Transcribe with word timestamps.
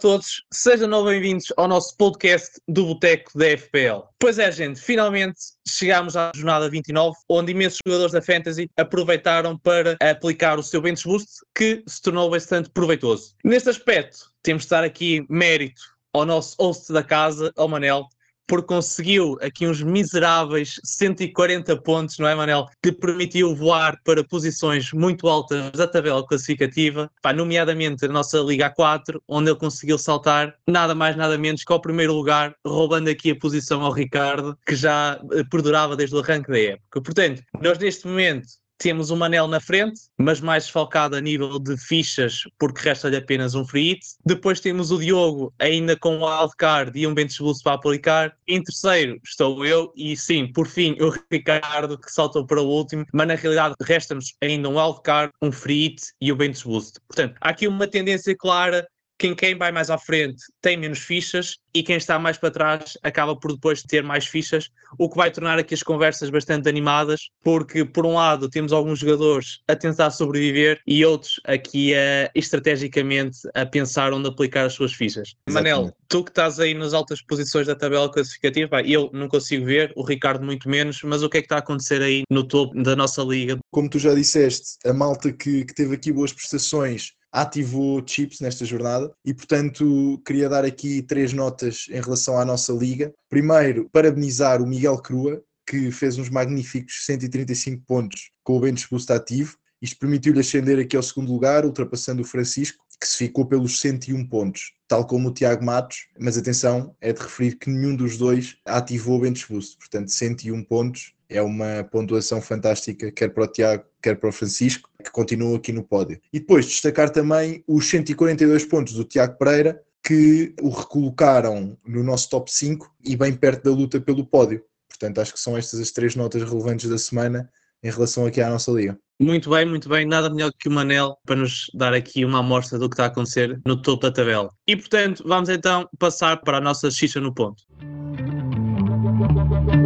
Todos, 0.00 0.42
sejam 0.50 1.04
bem-vindos 1.04 1.52
ao 1.58 1.68
nosso 1.68 1.94
podcast 1.98 2.58
do 2.66 2.86
Boteco 2.86 3.38
da 3.38 3.50
FPL. 3.50 4.08
Pois 4.18 4.38
é, 4.38 4.50
gente, 4.50 4.80
finalmente 4.80 5.38
chegámos 5.68 6.16
à 6.16 6.32
jornada 6.34 6.70
29, 6.70 7.14
onde 7.28 7.52
imensos 7.52 7.80
jogadores 7.86 8.12
da 8.14 8.22
Fantasy 8.22 8.70
aproveitaram 8.78 9.58
para 9.58 9.98
aplicar 10.00 10.58
o 10.58 10.62
seu 10.62 10.80
Bench 10.80 11.04
Boost, 11.04 11.44
que 11.54 11.82
se 11.86 12.00
tornou 12.00 12.30
bastante 12.30 12.70
proveitoso. 12.70 13.34
Neste 13.44 13.68
aspecto, 13.68 14.32
temos 14.42 14.62
de 14.62 14.70
dar 14.70 14.84
aqui 14.84 15.26
mérito 15.28 15.82
ao 16.14 16.24
nosso 16.24 16.56
host 16.58 16.90
da 16.94 17.02
casa, 17.02 17.52
ao 17.54 17.68
Manel, 17.68 18.08
porque 18.50 18.66
conseguiu 18.66 19.38
aqui 19.40 19.64
uns 19.64 19.80
miseráveis 19.80 20.80
140 20.82 21.80
pontos, 21.82 22.18
não 22.18 22.26
é, 22.26 22.34
Manel? 22.34 22.66
Que 22.82 22.90
permitiu 22.90 23.54
voar 23.54 23.96
para 24.02 24.24
posições 24.24 24.92
muito 24.92 25.28
altas 25.28 25.70
da 25.70 25.86
tabela 25.86 26.26
classificativa, 26.26 27.08
pá, 27.22 27.32
nomeadamente 27.32 28.04
a 28.04 28.08
nossa 28.08 28.40
Liga 28.40 28.68
4, 28.68 29.22
onde 29.28 29.50
ele 29.50 29.58
conseguiu 29.58 29.96
saltar 29.96 30.56
nada 30.66 30.96
mais, 30.96 31.14
nada 31.14 31.38
menos 31.38 31.62
que 31.62 31.72
ao 31.72 31.80
primeiro 31.80 32.12
lugar, 32.12 32.52
roubando 32.66 33.08
aqui 33.08 33.30
a 33.30 33.36
posição 33.36 33.82
ao 33.82 33.92
Ricardo, 33.92 34.58
que 34.66 34.74
já 34.74 35.20
eh, 35.30 35.44
perdurava 35.48 35.94
desde 35.94 36.16
o 36.16 36.18
arranque 36.18 36.50
da 36.50 36.58
época. 36.58 37.00
Portanto, 37.02 37.44
nós 37.62 37.78
neste 37.78 38.08
momento 38.08 38.48
temos 38.80 39.10
o 39.10 39.16
Manel 39.16 39.46
na 39.46 39.60
frente, 39.60 40.00
mas 40.18 40.40
mais 40.40 40.64
desfalcado 40.64 41.14
a 41.14 41.20
nível 41.20 41.58
de 41.58 41.76
fichas, 41.76 42.44
porque 42.58 42.80
resta-lhe 42.80 43.16
apenas 43.16 43.54
um 43.54 43.64
free 43.64 43.90
hit. 43.90 44.00
Depois 44.24 44.58
temos 44.58 44.90
o 44.90 44.98
Diogo, 44.98 45.52
ainda 45.58 45.96
com 45.96 46.18
o 46.18 46.24
wildcard 46.26 46.98
e 46.98 47.06
um 47.06 47.12
bench 47.12 47.38
boost 47.38 47.62
para 47.62 47.74
aplicar. 47.74 48.34
Em 48.48 48.62
terceiro 48.62 49.20
estou 49.22 49.64
eu, 49.66 49.92
e 49.94 50.16
sim, 50.16 50.50
por 50.50 50.66
fim, 50.66 50.96
o 50.98 51.12
Ricardo, 51.30 51.98
que 51.98 52.10
saltou 52.10 52.46
para 52.46 52.60
o 52.60 52.66
último, 52.66 53.04
mas 53.12 53.28
na 53.28 53.34
realidade 53.34 53.74
resta-nos 53.82 54.34
ainda 54.40 54.68
um 54.68 54.78
wildcard, 54.78 55.30
um 55.42 55.52
free 55.52 55.88
hit 55.88 56.02
e 56.20 56.32
o 56.32 56.36
bench 56.36 56.64
boost. 56.64 56.98
Portanto, 57.06 57.36
há 57.40 57.50
aqui 57.50 57.68
uma 57.68 57.86
tendência 57.86 58.34
clara 58.34 58.88
quem, 59.20 59.34
quem 59.34 59.54
vai 59.54 59.70
mais 59.70 59.90
à 59.90 59.98
frente 59.98 60.42
tem 60.62 60.78
menos 60.78 61.00
fichas 61.00 61.58
e 61.74 61.82
quem 61.82 61.96
está 61.96 62.18
mais 62.18 62.38
para 62.38 62.50
trás 62.50 62.96
acaba 63.02 63.36
por 63.36 63.52
depois 63.52 63.82
ter 63.82 64.02
mais 64.02 64.26
fichas, 64.26 64.70
o 64.98 65.10
que 65.10 65.16
vai 65.16 65.30
tornar 65.30 65.58
aqui 65.58 65.74
as 65.74 65.82
conversas 65.82 66.30
bastante 66.30 66.68
animadas, 66.68 67.28
porque 67.44 67.84
por 67.84 68.06
um 68.06 68.14
lado 68.14 68.48
temos 68.48 68.72
alguns 68.72 68.98
jogadores 68.98 69.60
a 69.68 69.76
tentar 69.76 70.10
sobreviver 70.10 70.80
e 70.86 71.04
outros 71.04 71.38
aqui 71.44 71.94
a, 71.94 72.30
estrategicamente 72.34 73.38
a 73.54 73.66
pensar 73.66 74.12
onde 74.14 74.26
aplicar 74.26 74.64
as 74.64 74.72
suas 74.72 74.94
fichas. 74.94 75.34
Exatamente. 75.46 75.76
Manel, 75.76 75.96
tu 76.08 76.24
que 76.24 76.30
estás 76.30 76.58
aí 76.58 76.72
nas 76.72 76.94
altas 76.94 77.20
posições 77.20 77.66
da 77.66 77.76
tabela 77.76 78.10
classificativa, 78.10 78.80
eu 78.82 79.10
não 79.12 79.28
consigo 79.28 79.66
ver, 79.66 79.92
o 79.96 80.02
Ricardo 80.02 80.44
muito 80.44 80.66
menos, 80.68 81.02
mas 81.02 81.22
o 81.22 81.28
que 81.28 81.38
é 81.38 81.40
que 81.42 81.46
está 81.46 81.56
a 81.56 81.60
acontecer 81.60 82.00
aí 82.00 82.22
no 82.30 82.42
topo 82.42 82.82
da 82.82 82.96
nossa 82.96 83.22
liga? 83.22 83.58
Como 83.70 83.88
tu 83.88 83.98
já 83.98 84.14
disseste, 84.14 84.78
a 84.86 84.94
malta 84.94 85.30
que, 85.30 85.66
que 85.66 85.74
teve 85.74 85.94
aqui 85.94 86.10
boas 86.10 86.32
prestações 86.32 87.12
ativou 87.32 88.02
chips 88.06 88.40
nesta 88.40 88.64
jornada 88.64 89.12
e, 89.24 89.32
portanto, 89.32 90.20
queria 90.24 90.48
dar 90.48 90.64
aqui 90.64 91.02
três 91.02 91.32
notas 91.32 91.86
em 91.90 92.00
relação 92.00 92.38
à 92.38 92.44
nossa 92.44 92.72
liga. 92.72 93.12
Primeiro, 93.28 93.88
parabenizar 93.92 94.62
o 94.62 94.66
Miguel 94.66 94.98
Crua, 94.98 95.42
que 95.66 95.90
fez 95.92 96.18
uns 96.18 96.28
magníficos 96.28 97.04
135 97.06 97.84
pontos 97.86 98.30
com 98.42 98.56
o 98.56 98.60
bench 98.60 98.88
boost 98.90 99.12
ativo. 99.12 99.56
Isto 99.80 99.98
permitiu-lhe 99.98 100.40
ascender 100.40 100.78
aqui 100.78 100.96
ao 100.96 101.02
segundo 101.02 101.32
lugar, 101.32 101.64
ultrapassando 101.64 102.22
o 102.22 102.24
Francisco, 102.24 102.84
que 103.00 103.08
se 103.08 103.16
ficou 103.16 103.46
pelos 103.46 103.80
101 103.80 104.26
pontos, 104.26 104.72
tal 104.86 105.06
como 105.06 105.28
o 105.28 105.32
Tiago 105.32 105.64
Matos, 105.64 106.08
mas 106.18 106.36
atenção, 106.36 106.94
é 107.00 107.14
de 107.14 107.20
referir 107.20 107.56
que 107.56 107.70
nenhum 107.70 107.96
dos 107.96 108.18
dois 108.18 108.56
ativou 108.66 109.16
o 109.16 109.20
bench 109.22 109.46
boost, 109.48 109.78
portanto 109.78 110.10
101 110.10 110.62
pontos 110.64 111.14
é 111.30 111.40
uma 111.40 111.84
pontuação 111.84 112.42
fantástica, 112.42 113.10
quer 113.12 113.28
para 113.28 113.44
o 113.44 113.46
Tiago, 113.46 113.84
quer 114.02 114.16
para 114.16 114.28
o 114.28 114.32
Francisco, 114.32 114.90
que 115.02 115.10
continuam 115.10 115.54
aqui 115.54 115.72
no 115.72 115.84
pódio. 115.84 116.20
E 116.32 116.40
depois 116.40 116.66
destacar 116.66 117.08
também 117.08 117.62
os 117.66 117.88
142 117.88 118.64
pontos 118.64 118.94
do 118.94 119.04
Tiago 119.04 119.38
Pereira, 119.38 119.80
que 120.02 120.52
o 120.60 120.70
recolocaram 120.70 121.78
no 121.86 122.02
nosso 122.02 122.28
top 122.28 122.52
5 122.52 122.90
e 123.04 123.16
bem 123.16 123.32
perto 123.32 123.64
da 123.64 123.70
luta 123.70 124.00
pelo 124.00 124.26
pódio. 124.26 124.62
Portanto, 124.88 125.20
acho 125.20 125.32
que 125.32 125.40
são 125.40 125.56
estas 125.56 125.78
as 125.78 125.92
três 125.92 126.16
notas 126.16 126.42
relevantes 126.42 126.90
da 126.90 126.98
semana 126.98 127.48
em 127.82 127.90
relação 127.90 128.26
aqui 128.26 128.40
à 128.40 128.50
nossa 128.50 128.70
liga. 128.72 128.98
Muito 129.20 129.50
bem, 129.50 129.66
muito 129.66 129.88
bem. 129.88 130.06
Nada 130.06 130.30
melhor 130.30 130.50
que 130.58 130.68
o 130.68 130.72
Manel 130.72 131.16
para 131.26 131.36
nos 131.36 131.66
dar 131.74 131.92
aqui 131.92 132.24
uma 132.24 132.40
amostra 132.40 132.78
do 132.78 132.88
que 132.88 132.94
está 132.94 133.04
a 133.04 133.08
acontecer 133.08 133.60
no 133.66 133.80
topo 133.80 134.02
da 134.02 134.12
tabela. 134.12 134.50
E, 134.66 134.74
portanto, 134.74 135.22
vamos 135.26 135.48
então 135.48 135.88
passar 135.98 136.38
para 136.38 136.58
a 136.58 136.60
nossa 136.60 136.90
xixa 136.90 137.20
no 137.20 137.32
ponto. 137.32 137.62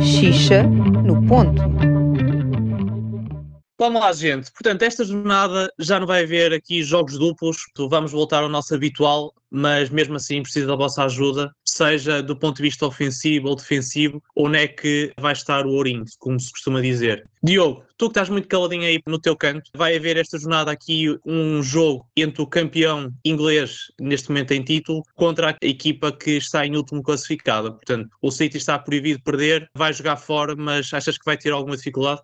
Xixa 0.01 0.63
no 0.63 1.27
ponto. 1.27 1.63
Vamos 3.79 4.01
lá, 4.01 4.13
gente. 4.13 4.51
Portanto, 4.53 4.83
esta 4.83 5.05
jornada 5.05 5.69
já 5.79 5.99
não 5.99 6.07
vai 6.07 6.23
haver 6.23 6.53
aqui 6.53 6.83
jogos 6.83 7.19
duplos. 7.19 7.59
Vamos 7.91 8.13
voltar 8.13 8.43
ao 8.43 8.49
nosso 8.49 8.75
habitual, 8.75 9.33
mas 9.51 9.91
mesmo 9.91 10.15
assim 10.17 10.43
precisa 10.43 10.67
da 10.67 10.77
vossa 10.77 11.05
ajuda, 11.05 11.53
seja 11.75 12.23
do 12.23 12.37
ponto 12.37 12.57
de 12.57 12.63
vista 12.63 12.87
ofensivo 12.87 13.49
ou 13.49 13.57
defensivo, 13.57 14.23
onde 14.37 14.59
é 14.59 14.69
que 14.69 15.13
vai 15.19 15.33
estar 15.33 15.67
o 15.67 15.73
Ourinho, 15.73 16.05
como 16.21 16.39
se 16.39 16.53
costuma 16.53 16.81
dizer. 16.81 17.29
Diogo, 17.43 17.85
tu 17.99 18.07
que 18.07 18.13
estás 18.13 18.29
muito 18.29 18.47
caladinho 18.47 18.85
aí 18.85 19.01
no 19.07 19.19
teu 19.19 19.37
canto, 19.37 19.71
vai 19.77 19.97
haver 19.97 20.17
esta 20.17 20.39
jornada 20.39 20.71
aqui 20.71 21.19
um 21.27 21.63
jogo 21.63 22.07
entre 22.17 22.43
o 22.43 22.47
campeão 22.47 23.13
inglês, 23.25 23.93
neste 24.01 24.29
momento 24.29 24.53
em 24.53 24.63
título, 24.63 25.03
contra 25.17 25.51
a 25.51 25.57
equipa 25.67 26.13
que 26.13 26.37
está 26.37 26.65
em 26.65 26.77
último 26.77 27.03
classificada. 27.03 27.73
Portanto, 27.73 28.09
o 28.23 28.31
City 28.31 28.57
está 28.57 28.79
proibido 28.79 29.21
perder, 29.23 29.69
vai 29.75 29.93
jogar 29.93 30.17
fora, 30.17 30.55
mas 30.57 30.95
achas 30.95 31.19
que 31.19 31.25
vai 31.25 31.37
ter 31.37 31.53
alguma 31.53 31.77
dificuldade? 31.77 32.23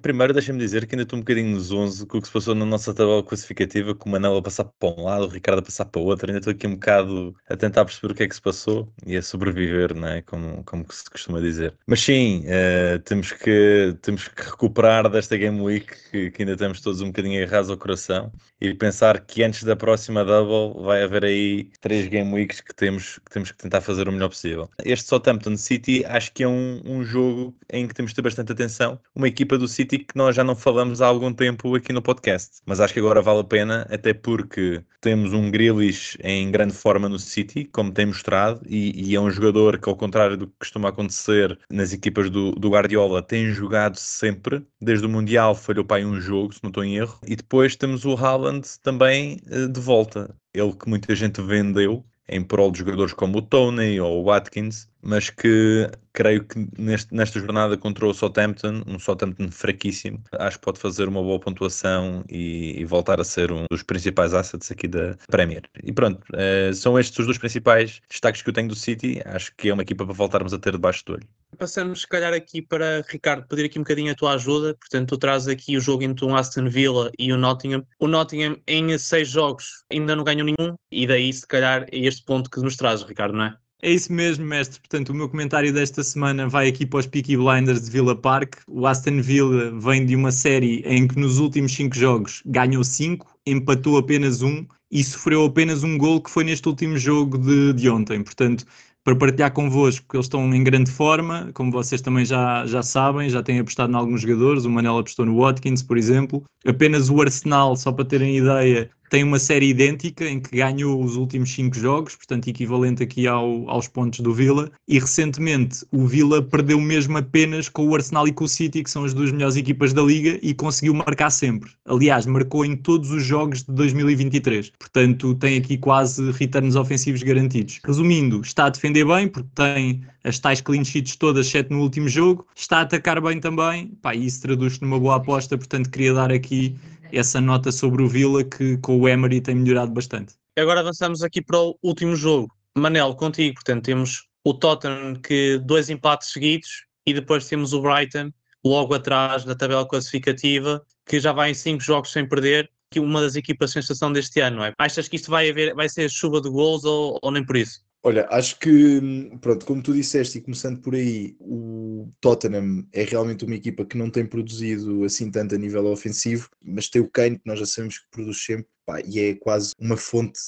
Primeiro, 0.00 0.32
deixa-me 0.32 0.58
dizer 0.58 0.86
que 0.86 0.94
ainda 0.94 1.02
estou 1.02 1.18
um 1.18 1.22
bocadinho 1.22 1.56
11 1.56 2.06
com 2.06 2.18
o 2.18 2.20
que 2.20 2.26
se 2.26 2.32
passou 2.32 2.54
na 2.54 2.64
nossa 2.64 2.94
tabela 2.94 3.22
classificativa, 3.22 3.94
com 3.94 4.08
o 4.08 4.12
Manel 4.12 4.36
a 4.36 4.42
passar 4.42 4.64
para 4.64 4.88
um 4.88 5.04
lado, 5.04 5.24
o 5.24 5.28
Ricardo 5.28 5.58
a 5.60 5.62
passar 5.62 5.86
para 5.86 6.00
o 6.00 6.04
outro. 6.04 6.26
Ainda 6.26 6.38
estou 6.38 6.52
aqui 6.52 6.66
um 6.66 6.74
bocado 6.74 7.34
a 7.48 7.56
tentar 7.56 7.84
perceber 7.84 8.12
o 8.12 8.14
que 8.14 8.22
é 8.22 8.28
que 8.28 8.34
se 8.34 8.42
passou 8.42 8.92
e 9.06 9.16
a 9.16 9.22
sobreviver, 9.22 9.94
não 9.94 10.08
é? 10.08 10.22
Como, 10.22 10.62
como 10.64 10.84
se 10.90 11.08
costuma 11.10 11.40
dizer. 11.40 11.74
Mas 11.86 12.00
sim, 12.00 12.44
uh, 12.46 12.98
temos, 13.00 13.32
que, 13.32 13.96
temos 14.02 14.28
que 14.28 14.42
recuperar 14.42 15.08
desta 15.08 15.36
Game 15.36 15.60
Week, 15.60 15.86
que, 16.10 16.30
que 16.30 16.42
ainda 16.42 16.56
temos 16.56 16.80
todos 16.80 17.00
um 17.00 17.06
bocadinho 17.06 17.40
errados 17.40 17.70
ao 17.70 17.76
coração, 17.76 18.32
e 18.60 18.72
pensar 18.74 19.20
que 19.20 19.42
antes 19.42 19.64
da 19.64 19.74
próxima 19.74 20.24
Double 20.24 20.82
vai 20.84 21.02
haver 21.02 21.24
aí 21.24 21.70
três 21.80 22.08
Game 22.08 22.32
Weeks 22.32 22.60
que 22.60 22.74
temos 22.74 23.18
que, 23.18 23.30
temos 23.30 23.50
que 23.50 23.58
tentar 23.58 23.80
fazer 23.80 24.08
o 24.08 24.12
melhor 24.12 24.28
possível. 24.28 24.70
Este 24.84 25.08
Southampton 25.08 25.56
City 25.56 26.04
acho 26.06 26.32
que 26.32 26.42
é 26.42 26.48
um, 26.48 26.80
um 26.84 27.04
jogo 27.04 27.54
em 27.70 27.86
que 27.86 27.94
temos 27.94 28.12
de 28.12 28.16
ter 28.16 28.22
bastante 28.22 28.52
atenção. 28.52 29.00
Uma 29.14 29.28
equipa 29.28 29.58
do 29.58 29.68
City 29.72 29.98
que 29.98 30.16
nós 30.16 30.36
já 30.36 30.44
não 30.44 30.54
falamos 30.54 31.00
há 31.02 31.06
algum 31.06 31.32
tempo 31.32 31.74
aqui 31.74 31.92
no 31.92 32.02
podcast. 32.02 32.60
Mas 32.66 32.80
acho 32.80 32.94
que 32.94 33.00
agora 33.00 33.22
vale 33.22 33.40
a 33.40 33.44
pena, 33.44 33.86
até 33.90 34.12
porque 34.14 34.82
temos 35.00 35.32
um 35.32 35.50
Grealish 35.50 36.16
em 36.22 36.50
grande 36.50 36.74
forma 36.74 37.08
no 37.08 37.18
City, 37.18 37.64
como 37.64 37.90
tem 37.90 38.06
mostrado, 38.06 38.60
e, 38.68 39.10
e 39.10 39.16
é 39.16 39.20
um 39.20 39.30
jogador 39.30 39.78
que, 39.78 39.88
ao 39.88 39.96
contrário 39.96 40.36
do 40.36 40.46
que 40.46 40.54
costuma 40.60 40.90
acontecer 40.90 41.58
nas 41.70 41.92
equipas 41.92 42.30
do, 42.30 42.52
do 42.52 42.70
Guardiola, 42.70 43.22
tem 43.22 43.50
jogado 43.50 43.96
sempre. 43.96 44.64
Desde 44.80 45.06
o 45.06 45.08
Mundial 45.08 45.54
falhou 45.54 45.84
para 45.84 45.96
aí 45.96 46.04
um 46.04 46.20
jogo, 46.20 46.52
se 46.52 46.60
não 46.62 46.68
estou 46.68 46.84
em 46.84 46.96
erro. 46.96 47.18
E 47.26 47.34
depois 47.34 47.74
temos 47.74 48.04
o 48.04 48.14
Haaland 48.14 48.66
também 48.82 49.40
eh, 49.50 49.66
de 49.66 49.80
volta. 49.80 50.34
Ele 50.54 50.72
que 50.72 50.88
muita 50.88 51.14
gente 51.14 51.40
vendeu 51.40 52.04
em 52.28 52.42
prol 52.42 52.70
de 52.70 52.78
jogadores 52.78 53.12
como 53.12 53.38
o 53.38 53.42
Tony 53.42 54.00
ou 54.00 54.22
o 54.22 54.24
Watkins, 54.24 54.88
mas 55.02 55.30
que 55.30 55.90
creio 56.12 56.44
que 56.44 56.68
neste, 56.78 57.14
nesta 57.14 57.40
jornada 57.40 57.76
contra 57.76 58.06
o 58.06 58.14
Southampton, 58.14 58.82
um 58.86 58.98
Southampton 58.98 59.50
fraquíssimo, 59.50 60.22
acho 60.32 60.58
que 60.58 60.64
pode 60.64 60.78
fazer 60.78 61.08
uma 61.08 61.22
boa 61.22 61.40
pontuação 61.40 62.24
e, 62.28 62.80
e 62.80 62.84
voltar 62.84 63.20
a 63.20 63.24
ser 63.24 63.50
um 63.50 63.64
dos 63.70 63.82
principais 63.82 64.34
assets 64.34 64.70
aqui 64.70 64.86
da 64.86 65.16
Premier. 65.28 65.62
E 65.82 65.92
pronto, 65.92 66.22
eh, 66.34 66.72
são 66.74 66.98
estes 66.98 67.18
os 67.18 67.26
dois 67.26 67.38
principais 67.38 68.00
destaques 68.08 68.42
que 68.42 68.50
eu 68.50 68.54
tenho 68.54 68.68
do 68.68 68.74
City. 68.74 69.20
Acho 69.24 69.52
que 69.56 69.68
é 69.68 69.72
uma 69.72 69.82
equipa 69.82 70.04
para 70.04 70.14
voltarmos 70.14 70.52
a 70.52 70.58
ter 70.58 70.72
debaixo 70.72 71.04
do 71.06 71.14
olho. 71.14 71.28
Passamos, 71.58 72.00
se 72.00 72.08
calhar, 72.08 72.32
aqui 72.32 72.62
para 72.62 73.04
Ricardo, 73.08 73.46
pedir 73.46 73.66
aqui 73.66 73.78
um 73.78 73.82
bocadinho 73.82 74.12
a 74.12 74.14
tua 74.14 74.34
ajuda. 74.34 74.74
Portanto, 74.74 75.08
tu 75.08 75.18
trazes 75.18 75.48
aqui 75.48 75.76
o 75.76 75.80
jogo 75.80 76.02
entre 76.02 76.24
o 76.24 76.34
Aston 76.34 76.68
Villa 76.68 77.10
e 77.18 77.32
o 77.32 77.36
Nottingham. 77.36 77.86
O 77.98 78.08
Nottingham, 78.08 78.56
em 78.66 78.96
seis 78.98 79.28
jogos, 79.28 79.84
ainda 79.90 80.16
não 80.16 80.24
ganhou 80.24 80.44
nenhum, 80.44 80.74
e 80.90 81.06
daí, 81.06 81.32
se 81.32 81.46
calhar, 81.46 81.86
é 81.92 81.98
este 81.98 82.24
ponto 82.24 82.50
que 82.50 82.60
nos 82.60 82.76
traz, 82.76 83.02
Ricardo, 83.02 83.36
não 83.36 83.44
é? 83.44 83.56
É 83.84 83.90
isso 83.90 84.12
mesmo, 84.12 84.46
mestre. 84.46 84.78
Portanto, 84.78 85.08
o 85.08 85.14
meu 85.14 85.28
comentário 85.28 85.72
desta 85.72 86.04
semana 86.04 86.48
vai 86.48 86.68
aqui 86.68 86.86
para 86.86 87.00
os 87.00 87.06
Peaky 87.06 87.36
Blinders 87.36 87.82
de 87.82 87.90
Villa 87.90 88.14
Park. 88.14 88.60
O 88.68 88.86
Aston 88.86 89.20
Villa 89.20 89.72
vem 89.80 90.06
de 90.06 90.14
uma 90.14 90.30
série 90.30 90.82
em 90.86 91.08
que 91.08 91.18
nos 91.18 91.38
últimos 91.38 91.74
cinco 91.74 91.96
jogos 91.96 92.42
ganhou 92.46 92.84
cinco, 92.84 93.36
empatou 93.44 93.98
apenas 93.98 94.40
um 94.40 94.64
e 94.88 95.02
sofreu 95.02 95.44
apenas 95.44 95.82
um 95.82 95.98
gol 95.98 96.22
que 96.22 96.30
foi 96.30 96.44
neste 96.44 96.68
último 96.68 96.96
jogo 96.96 97.36
de, 97.36 97.72
de 97.72 97.90
ontem. 97.90 98.22
Portanto, 98.22 98.64
para 99.02 99.16
partilhar 99.16 99.52
convosco, 99.52 100.06
que 100.08 100.16
eles 100.16 100.26
estão 100.26 100.54
em 100.54 100.62
grande 100.62 100.90
forma, 100.90 101.50
como 101.52 101.72
vocês 101.72 102.00
também 102.00 102.24
já, 102.24 102.64
já 102.66 102.84
sabem, 102.84 103.28
já 103.28 103.42
têm 103.42 103.58
apostado 103.58 103.92
em 103.92 103.96
alguns 103.96 104.20
jogadores, 104.20 104.64
o 104.64 104.70
Manel 104.70 104.98
apostou 104.98 105.26
no 105.26 105.36
Watkins, 105.40 105.82
por 105.82 105.98
exemplo. 105.98 106.44
Apenas 106.64 107.10
o 107.10 107.20
Arsenal, 107.20 107.74
só 107.74 107.90
para 107.90 108.04
terem 108.04 108.36
ideia, 108.36 108.88
tem 109.12 109.22
uma 109.22 109.38
série 109.38 109.68
idêntica 109.68 110.26
em 110.26 110.40
que 110.40 110.56
ganhou 110.56 111.04
os 111.04 111.16
últimos 111.16 111.52
cinco 111.52 111.76
jogos, 111.76 112.16
portanto 112.16 112.48
equivalente 112.48 113.02
aqui 113.02 113.26
ao, 113.26 113.68
aos 113.68 113.86
pontos 113.86 114.20
do 114.20 114.32
Villa, 114.32 114.72
e 114.88 114.98
recentemente 114.98 115.84
o 115.92 116.06
Villa 116.06 116.40
perdeu 116.40 116.80
mesmo 116.80 117.18
apenas 117.18 117.68
com 117.68 117.86
o 117.86 117.94
Arsenal 117.94 118.26
e 118.26 118.32
com 118.32 118.44
o 118.44 118.48
City, 118.48 118.82
que 118.82 118.90
são 118.90 119.04
as 119.04 119.12
duas 119.12 119.30
melhores 119.30 119.54
equipas 119.54 119.92
da 119.92 120.00
liga, 120.00 120.38
e 120.40 120.54
conseguiu 120.54 120.94
marcar 120.94 121.28
sempre. 121.28 121.72
Aliás, 121.84 122.24
marcou 122.24 122.64
em 122.64 122.74
todos 122.74 123.10
os 123.10 123.22
jogos 123.22 123.62
de 123.62 123.72
2023, 123.74 124.72
portanto 124.78 125.34
tem 125.34 125.58
aqui 125.58 125.76
quase 125.76 126.30
returns 126.30 126.74
ofensivos 126.74 127.22
garantidos. 127.22 127.80
Resumindo, 127.84 128.40
está 128.40 128.64
a 128.64 128.70
defender 128.70 129.04
bem, 129.04 129.28
porque 129.28 129.50
tem 129.54 130.00
as 130.24 130.38
tais 130.38 130.62
clean 130.62 130.84
sheets 130.84 131.16
todas, 131.16 131.48
exceto 131.48 131.70
no 131.70 131.82
último 131.82 132.08
jogo, 132.08 132.46
está 132.56 132.78
a 132.78 132.80
atacar 132.80 133.20
bem 133.20 133.40
também, 133.40 133.88
pá, 134.00 134.14
isso 134.14 134.40
traduz-se 134.40 134.80
numa 134.80 134.98
boa 134.98 135.16
aposta, 135.16 135.58
portanto 135.58 135.90
queria 135.90 136.14
dar 136.14 136.32
aqui 136.32 136.74
essa 137.12 137.40
nota 137.40 137.70
sobre 137.70 138.02
o 138.02 138.08
Villa 138.08 138.42
que 138.44 138.76
com 138.78 138.98
o 138.98 139.08
Emery 139.08 139.40
tem 139.40 139.54
melhorado 139.54 139.92
bastante. 139.92 140.34
Agora 140.58 140.80
avançamos 140.80 141.22
aqui 141.22 141.40
para 141.42 141.58
o 141.58 141.78
último 141.82 142.16
jogo. 142.16 142.52
Manel, 142.76 143.14
contigo, 143.14 143.54
portanto, 143.54 143.84
temos 143.84 144.26
o 144.44 144.54
Tottenham 144.54 145.14
que 145.16 145.58
dois 145.58 145.90
empates 145.90 146.32
seguidos 146.32 146.86
e 147.06 147.14
depois 147.14 147.46
temos 147.48 147.72
o 147.72 147.80
Brighton 147.80 148.30
logo 148.64 148.94
atrás 148.94 149.44
da 149.44 149.54
tabela 149.54 149.86
classificativa 149.86 150.84
que 151.06 151.20
já 151.20 151.32
vai 151.32 151.50
em 151.50 151.54
cinco 151.54 151.82
jogos 151.82 152.12
sem 152.12 152.28
perder 152.28 152.70
que 152.90 153.00
uma 153.00 153.20
das 153.22 153.36
equipas 153.36 153.72
sensação 153.72 154.12
deste 154.12 154.40
ano, 154.40 154.58
não 154.58 154.64
é? 154.64 154.72
Achas 154.78 155.08
que 155.08 155.16
isto 155.16 155.30
vai 155.30 155.50
haver, 155.50 155.74
vai 155.74 155.88
ser 155.88 156.10
chuva 156.10 156.40
de 156.40 156.50
gols 156.50 156.84
ou, 156.84 157.18
ou 157.22 157.30
nem 157.30 157.44
por 157.44 157.56
isso? 157.56 157.80
Olha, 158.04 158.26
acho 158.30 158.58
que, 158.58 159.30
pronto, 159.40 159.64
como 159.64 159.82
tu 159.82 159.92
disseste, 159.92 160.38
e 160.38 160.40
começando 160.40 160.80
por 160.80 160.94
aí, 160.94 161.36
o 161.38 161.81
Tottenham 162.20 162.86
é 162.92 163.02
realmente 163.04 163.44
uma 163.44 163.54
equipa 163.54 163.84
que 163.84 163.96
não 163.96 164.10
tem 164.10 164.26
produzido 164.26 165.04
assim 165.04 165.30
tanto 165.30 165.54
a 165.54 165.58
nível 165.58 165.86
ofensivo, 165.86 166.48
mas 166.62 166.88
tem 166.88 167.02
o 167.02 167.10
Kane, 167.10 167.38
que 167.38 167.46
nós 167.46 167.58
já 167.58 167.66
sabemos 167.66 167.98
que 167.98 168.10
produz 168.10 168.44
sempre, 168.44 168.68
pá, 168.86 169.00
e 169.00 169.20
é 169.20 169.34
quase 169.34 169.72
uma 169.78 169.96
fonte 169.96 170.40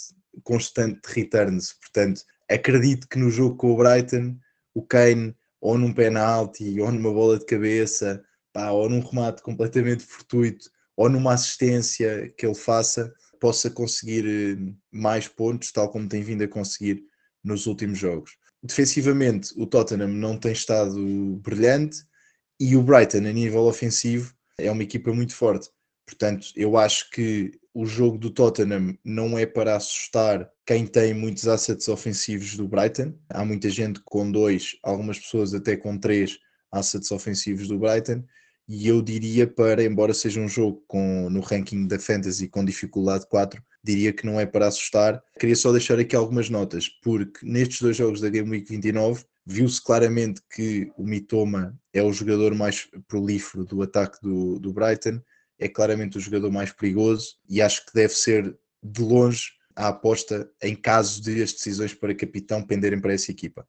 constante 0.42 1.00
de 1.06 1.14
returns. 1.14 1.74
Portanto, 1.74 2.22
acredito 2.48 3.08
que 3.08 3.18
no 3.18 3.30
jogo 3.30 3.56
com 3.56 3.72
o 3.72 3.76
Brighton, 3.76 4.36
o 4.74 4.82
Kane, 4.82 5.34
ou 5.60 5.78
num 5.78 5.92
penalti, 5.92 6.80
ou 6.80 6.90
numa 6.90 7.12
bola 7.12 7.38
de 7.38 7.46
cabeça, 7.46 8.22
pá, 8.52 8.70
ou 8.70 8.88
num 8.88 9.00
remate 9.00 9.42
completamente 9.42 10.04
fortuito, 10.04 10.70
ou 10.96 11.08
numa 11.08 11.34
assistência 11.34 12.32
que 12.36 12.46
ele 12.46 12.54
faça, 12.54 13.12
possa 13.40 13.70
conseguir 13.70 14.24
eh, 14.26 14.74
mais 14.90 15.28
pontos, 15.28 15.72
tal 15.72 15.90
como 15.90 16.08
tem 16.08 16.22
vindo 16.22 16.42
a 16.44 16.48
conseguir 16.48 17.04
nos 17.42 17.66
últimos 17.66 17.98
jogos. 17.98 18.36
Defensivamente, 18.64 19.52
o 19.56 19.66
Tottenham 19.66 20.08
não 20.08 20.38
tem 20.38 20.52
estado 20.52 21.36
brilhante 21.42 21.98
e 22.58 22.76
o 22.76 22.82
Brighton, 22.82 23.18
a 23.18 23.32
nível 23.32 23.64
ofensivo, 23.64 24.32
é 24.58 24.70
uma 24.70 24.82
equipa 24.82 25.12
muito 25.12 25.34
forte. 25.34 25.68
Portanto, 26.06 26.48
eu 26.56 26.78
acho 26.78 27.10
que 27.10 27.52
o 27.74 27.84
jogo 27.84 28.16
do 28.16 28.30
Tottenham 28.30 28.96
não 29.04 29.36
é 29.36 29.44
para 29.44 29.76
assustar 29.76 30.50
quem 30.64 30.86
tem 30.86 31.12
muitos 31.12 31.46
assets 31.46 31.88
ofensivos 31.88 32.56
do 32.56 32.66
Brighton. 32.66 33.12
Há 33.28 33.44
muita 33.44 33.68
gente 33.68 34.00
com 34.02 34.30
dois, 34.30 34.78
algumas 34.82 35.18
pessoas 35.18 35.52
até 35.52 35.76
com 35.76 35.98
três 35.98 36.38
assets 36.72 37.10
ofensivos 37.10 37.68
do 37.68 37.78
Brighton 37.78 38.24
e 38.66 38.88
eu 38.88 39.02
diria 39.02 39.46
para, 39.46 39.84
embora 39.84 40.14
seja 40.14 40.40
um 40.40 40.48
jogo 40.48 40.82
com, 40.86 41.28
no 41.28 41.40
ranking 41.40 41.86
da 41.86 41.98
Fantasy 41.98 42.48
com 42.48 42.64
dificuldade 42.64 43.26
4, 43.28 43.62
diria 43.84 44.12
que 44.12 44.24
não 44.24 44.40
é 44.40 44.46
para 44.46 44.66
assustar. 44.66 45.22
Queria 45.38 45.54
só 45.54 45.70
deixar 45.70 45.98
aqui 45.98 46.16
algumas 46.16 46.48
notas, 46.48 46.88
porque 46.88 47.46
nestes 47.46 47.82
dois 47.82 47.96
jogos 47.96 48.20
da 48.20 48.30
Game 48.30 48.50
Week 48.50 48.66
29 48.66 49.24
viu-se 49.46 49.82
claramente 49.82 50.40
que 50.50 50.90
o 50.96 51.04
Mitoma 51.04 51.78
é 51.92 52.02
o 52.02 52.12
jogador 52.12 52.54
mais 52.54 52.88
prolífero 53.06 53.64
do 53.64 53.82
ataque 53.82 54.18
do, 54.22 54.58
do 54.58 54.72
Brighton, 54.72 55.20
é 55.58 55.68
claramente 55.68 56.16
o 56.16 56.20
jogador 56.20 56.50
mais 56.50 56.72
perigoso 56.72 57.36
e 57.46 57.60
acho 57.60 57.84
que 57.84 57.92
deve 57.94 58.14
ser 58.14 58.56
de 58.82 59.02
longe 59.02 59.52
a 59.76 59.88
aposta 59.88 60.50
em 60.62 60.74
caso 60.74 61.22
de 61.22 61.42
as 61.42 61.52
decisões 61.52 61.92
para 61.92 62.14
capitão 62.14 62.64
penderem 62.64 63.00
para 63.00 63.12
essa 63.12 63.30
equipa. 63.30 63.66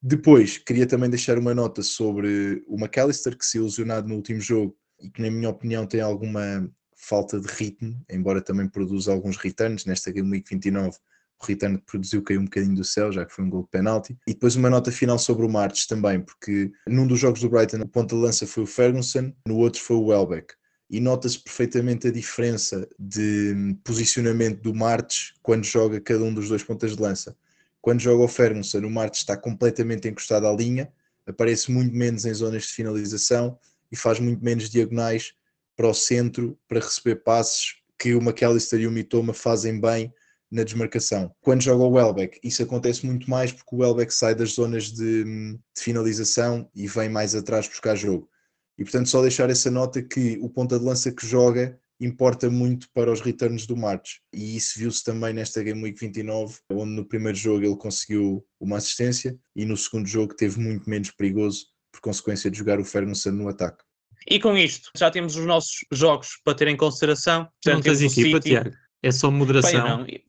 Depois, 0.00 0.56
queria 0.56 0.86
também 0.86 1.10
deixar 1.10 1.36
uma 1.38 1.54
nota 1.54 1.82
sobre 1.82 2.64
o 2.68 2.76
McAllister, 2.76 3.36
que 3.36 3.44
se 3.44 3.58
ilusionado 3.58 4.08
no 4.08 4.14
último 4.14 4.40
jogo 4.40 4.76
e 5.00 5.10
que, 5.10 5.20
na 5.20 5.30
minha 5.30 5.50
opinião, 5.50 5.86
tem 5.86 6.00
alguma 6.00 6.70
falta 6.98 7.40
de 7.40 7.46
ritmo, 7.48 8.00
embora 8.10 8.40
também 8.40 8.68
produza 8.68 9.12
alguns 9.12 9.36
returns. 9.36 9.84
Nesta 9.84 10.10
Game 10.10 10.30
Week 10.30 10.48
29, 10.48 10.96
o 11.40 11.46
return 11.46 11.78
que 11.78 11.84
produziu 11.84 12.22
caiu 12.22 12.40
um 12.40 12.44
bocadinho 12.44 12.74
do 12.74 12.84
céu, 12.84 13.12
já 13.12 13.24
que 13.24 13.32
foi 13.32 13.44
um 13.44 13.50
gol 13.50 13.62
de 13.62 13.68
penalti. 13.68 14.18
E 14.26 14.34
depois 14.34 14.56
uma 14.56 14.68
nota 14.68 14.90
final 14.90 15.18
sobre 15.18 15.46
o 15.46 15.48
Martes 15.48 15.86
também, 15.86 16.20
porque 16.20 16.70
num 16.86 17.06
dos 17.06 17.18
jogos 17.18 17.40
do 17.40 17.48
Brighton, 17.48 17.78
o 17.78 17.88
ponta 17.88 18.14
de 18.14 18.20
lança 18.20 18.46
foi 18.46 18.64
o 18.64 18.66
Ferguson, 18.66 19.32
no 19.46 19.56
outro 19.56 19.80
foi 19.80 19.96
o 19.96 20.06
Welbeck. 20.06 20.54
E 20.90 21.00
nota-se 21.00 21.38
perfeitamente 21.38 22.08
a 22.08 22.10
diferença 22.10 22.88
de 22.98 23.76
posicionamento 23.84 24.62
do 24.62 24.74
Martes 24.74 25.34
quando 25.42 25.64
joga 25.64 26.00
cada 26.00 26.24
um 26.24 26.32
dos 26.32 26.48
dois 26.48 26.62
pontas 26.62 26.96
de 26.96 27.02
lança 27.02 27.36
quando 27.80 28.00
joga 28.00 28.24
o 28.24 28.28
Ferguson, 28.28 28.78
o 28.80 28.90
Martes 28.90 29.20
está 29.20 29.36
completamente 29.36 30.08
encostado 30.08 30.46
à 30.46 30.52
linha, 30.52 30.92
aparece 31.26 31.70
muito 31.70 31.94
menos 31.94 32.24
em 32.24 32.34
zonas 32.34 32.64
de 32.64 32.68
finalização 32.68 33.58
e 33.90 33.96
faz 33.96 34.20
muito 34.20 34.44
menos 34.44 34.68
diagonais 34.68 35.32
para 35.78 35.88
o 35.88 35.94
centro 35.94 36.58
para 36.66 36.80
receber 36.80 37.22
passes 37.22 37.76
que 37.96 38.12
o 38.12 38.20
McAllister 38.20 38.80
e 38.80 38.86
o 38.88 38.90
Mitoma 38.90 39.32
fazem 39.32 39.80
bem 39.80 40.12
na 40.50 40.64
desmarcação. 40.64 41.32
Quando 41.40 41.62
joga 41.62 41.84
o 41.84 41.92
Welbeck, 41.92 42.40
isso 42.42 42.64
acontece 42.64 43.06
muito 43.06 43.30
mais 43.30 43.52
porque 43.52 43.76
o 43.76 43.78
Welbeck 43.78 44.12
sai 44.12 44.34
das 44.34 44.54
zonas 44.54 44.90
de, 44.90 45.22
de, 45.22 45.58
finalização 45.78 46.68
e 46.74 46.88
vem 46.88 47.08
mais 47.08 47.34
atrás 47.36 47.68
buscar 47.68 47.94
jogo. 47.94 48.28
E 48.76 48.82
portanto, 48.82 49.08
só 49.08 49.22
deixar 49.22 49.50
essa 49.50 49.70
nota 49.70 50.02
que 50.02 50.36
o 50.40 50.50
ponta 50.50 50.78
de 50.78 50.84
lança 50.84 51.12
que 51.12 51.24
joga 51.24 51.78
importa 52.00 52.50
muito 52.50 52.88
para 52.92 53.12
os 53.12 53.20
returns 53.20 53.66
do 53.66 53.76
Martes. 53.76 54.20
E 54.32 54.56
isso 54.56 54.78
viu-se 54.78 55.04
também 55.04 55.32
nesta 55.32 55.62
Game 55.62 55.82
Week 55.82 55.98
29, 55.98 56.58
onde 56.72 56.92
no 56.92 57.04
primeiro 57.04 57.38
jogo 57.38 57.64
ele 57.64 57.76
conseguiu 57.76 58.44
uma 58.58 58.78
assistência 58.78 59.38
e 59.54 59.64
no 59.64 59.76
segundo 59.76 60.08
jogo 60.08 60.34
teve 60.34 60.58
muito 60.60 60.88
menos 60.90 61.10
perigoso 61.12 61.66
por 61.92 62.00
consequência 62.00 62.50
de 62.50 62.58
jogar 62.58 62.80
o 62.80 62.84
Ferguson 62.84 63.30
no 63.30 63.48
ataque. 63.48 63.87
E 64.26 64.38
com 64.38 64.56
isto, 64.56 64.90
já 64.96 65.10
temos 65.10 65.36
os 65.36 65.44
nossos 65.46 65.84
jogos 65.92 66.40
para 66.44 66.54
ter 66.54 66.68
em 66.68 66.76
consideração. 66.76 67.48
Portanto, 67.62 67.74
não 67.74 67.82
tens 67.82 68.02
equipa, 68.02 68.36
City... 68.36 68.50
Tiago. 68.50 68.70
É 69.02 69.10
só 69.12 69.30
moderação. 69.30 70.04
Bem, 70.04 70.24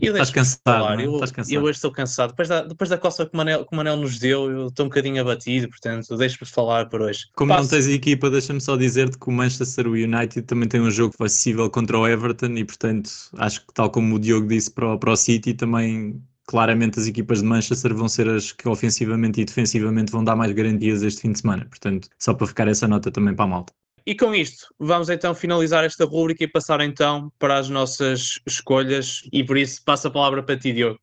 Estás 0.00 0.30
cansado, 0.30 1.00
eu, 1.00 1.14
Estás 1.14 1.30
cansado. 1.30 1.54
Eu 1.54 1.62
hoje 1.62 1.76
estou 1.76 1.92
cansado. 1.92 2.30
Depois 2.30 2.48
da, 2.48 2.62
depois 2.62 2.90
da 2.90 2.98
costa 2.98 3.26
que 3.26 3.32
o, 3.32 3.36
Manel, 3.36 3.64
que 3.64 3.72
o 3.72 3.76
Manel 3.76 3.96
nos 3.96 4.18
deu, 4.18 4.50
eu 4.50 4.66
estou 4.68 4.86
um 4.86 4.88
bocadinho 4.88 5.20
abatido, 5.20 5.68
portanto, 5.68 6.16
deixo-me 6.16 6.50
falar 6.50 6.88
por 6.88 7.00
hoje. 7.00 7.26
Como 7.34 7.50
Passo. 7.50 7.62
não 7.62 7.70
tens 7.70 7.86
equipa, 7.86 8.28
deixa-me 8.28 8.60
só 8.60 8.76
dizer-te 8.76 9.18
que 9.18 9.28
o 9.28 9.32
Manchester 9.32 9.86
United 9.86 10.42
também 10.42 10.68
tem 10.68 10.80
um 10.80 10.90
jogo 10.90 11.14
acessível 11.20 11.70
contra 11.70 11.98
o 11.98 12.06
Everton 12.08 12.54
e, 12.56 12.64
portanto, 12.64 13.10
acho 13.36 13.60
que 13.60 13.72
tal 13.72 13.90
como 13.90 14.16
o 14.16 14.18
Diogo 14.18 14.48
disse 14.48 14.70
para 14.70 14.96
para 14.98 15.12
o 15.12 15.16
City, 15.16 15.54
também 15.54 16.20
claramente 16.46 16.98
as 16.98 17.06
equipas 17.06 17.40
de 17.40 17.44
Manchester 17.44 17.94
vão 17.94 18.08
ser 18.08 18.28
as 18.28 18.52
que 18.52 18.68
ofensivamente 18.68 19.40
e 19.40 19.44
defensivamente 19.44 20.12
vão 20.12 20.24
dar 20.24 20.36
mais 20.36 20.52
garantias 20.52 21.02
este 21.02 21.22
fim 21.22 21.32
de 21.32 21.40
semana. 21.40 21.66
Portanto, 21.66 22.08
só 22.18 22.34
para 22.34 22.46
ficar 22.46 22.68
essa 22.68 22.86
nota 22.86 23.10
também 23.10 23.34
para 23.34 23.44
a 23.44 23.48
malta. 23.48 23.72
E 24.06 24.14
com 24.14 24.34
isto, 24.34 24.66
vamos 24.78 25.08
então 25.08 25.34
finalizar 25.34 25.82
esta 25.82 26.04
rúbrica 26.04 26.44
e 26.44 26.48
passar 26.48 26.82
então 26.82 27.32
para 27.38 27.58
as 27.58 27.70
nossas 27.70 28.38
escolhas. 28.46 29.22
E 29.32 29.42
por 29.42 29.56
isso, 29.56 29.82
passo 29.82 30.08
a 30.08 30.10
palavra 30.10 30.42
para 30.42 30.58
ti, 30.58 30.74
Diogo. 30.74 30.98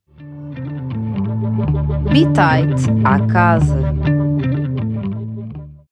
Bitite 2.12 2.92
à 3.04 3.26
casa. 3.26 3.76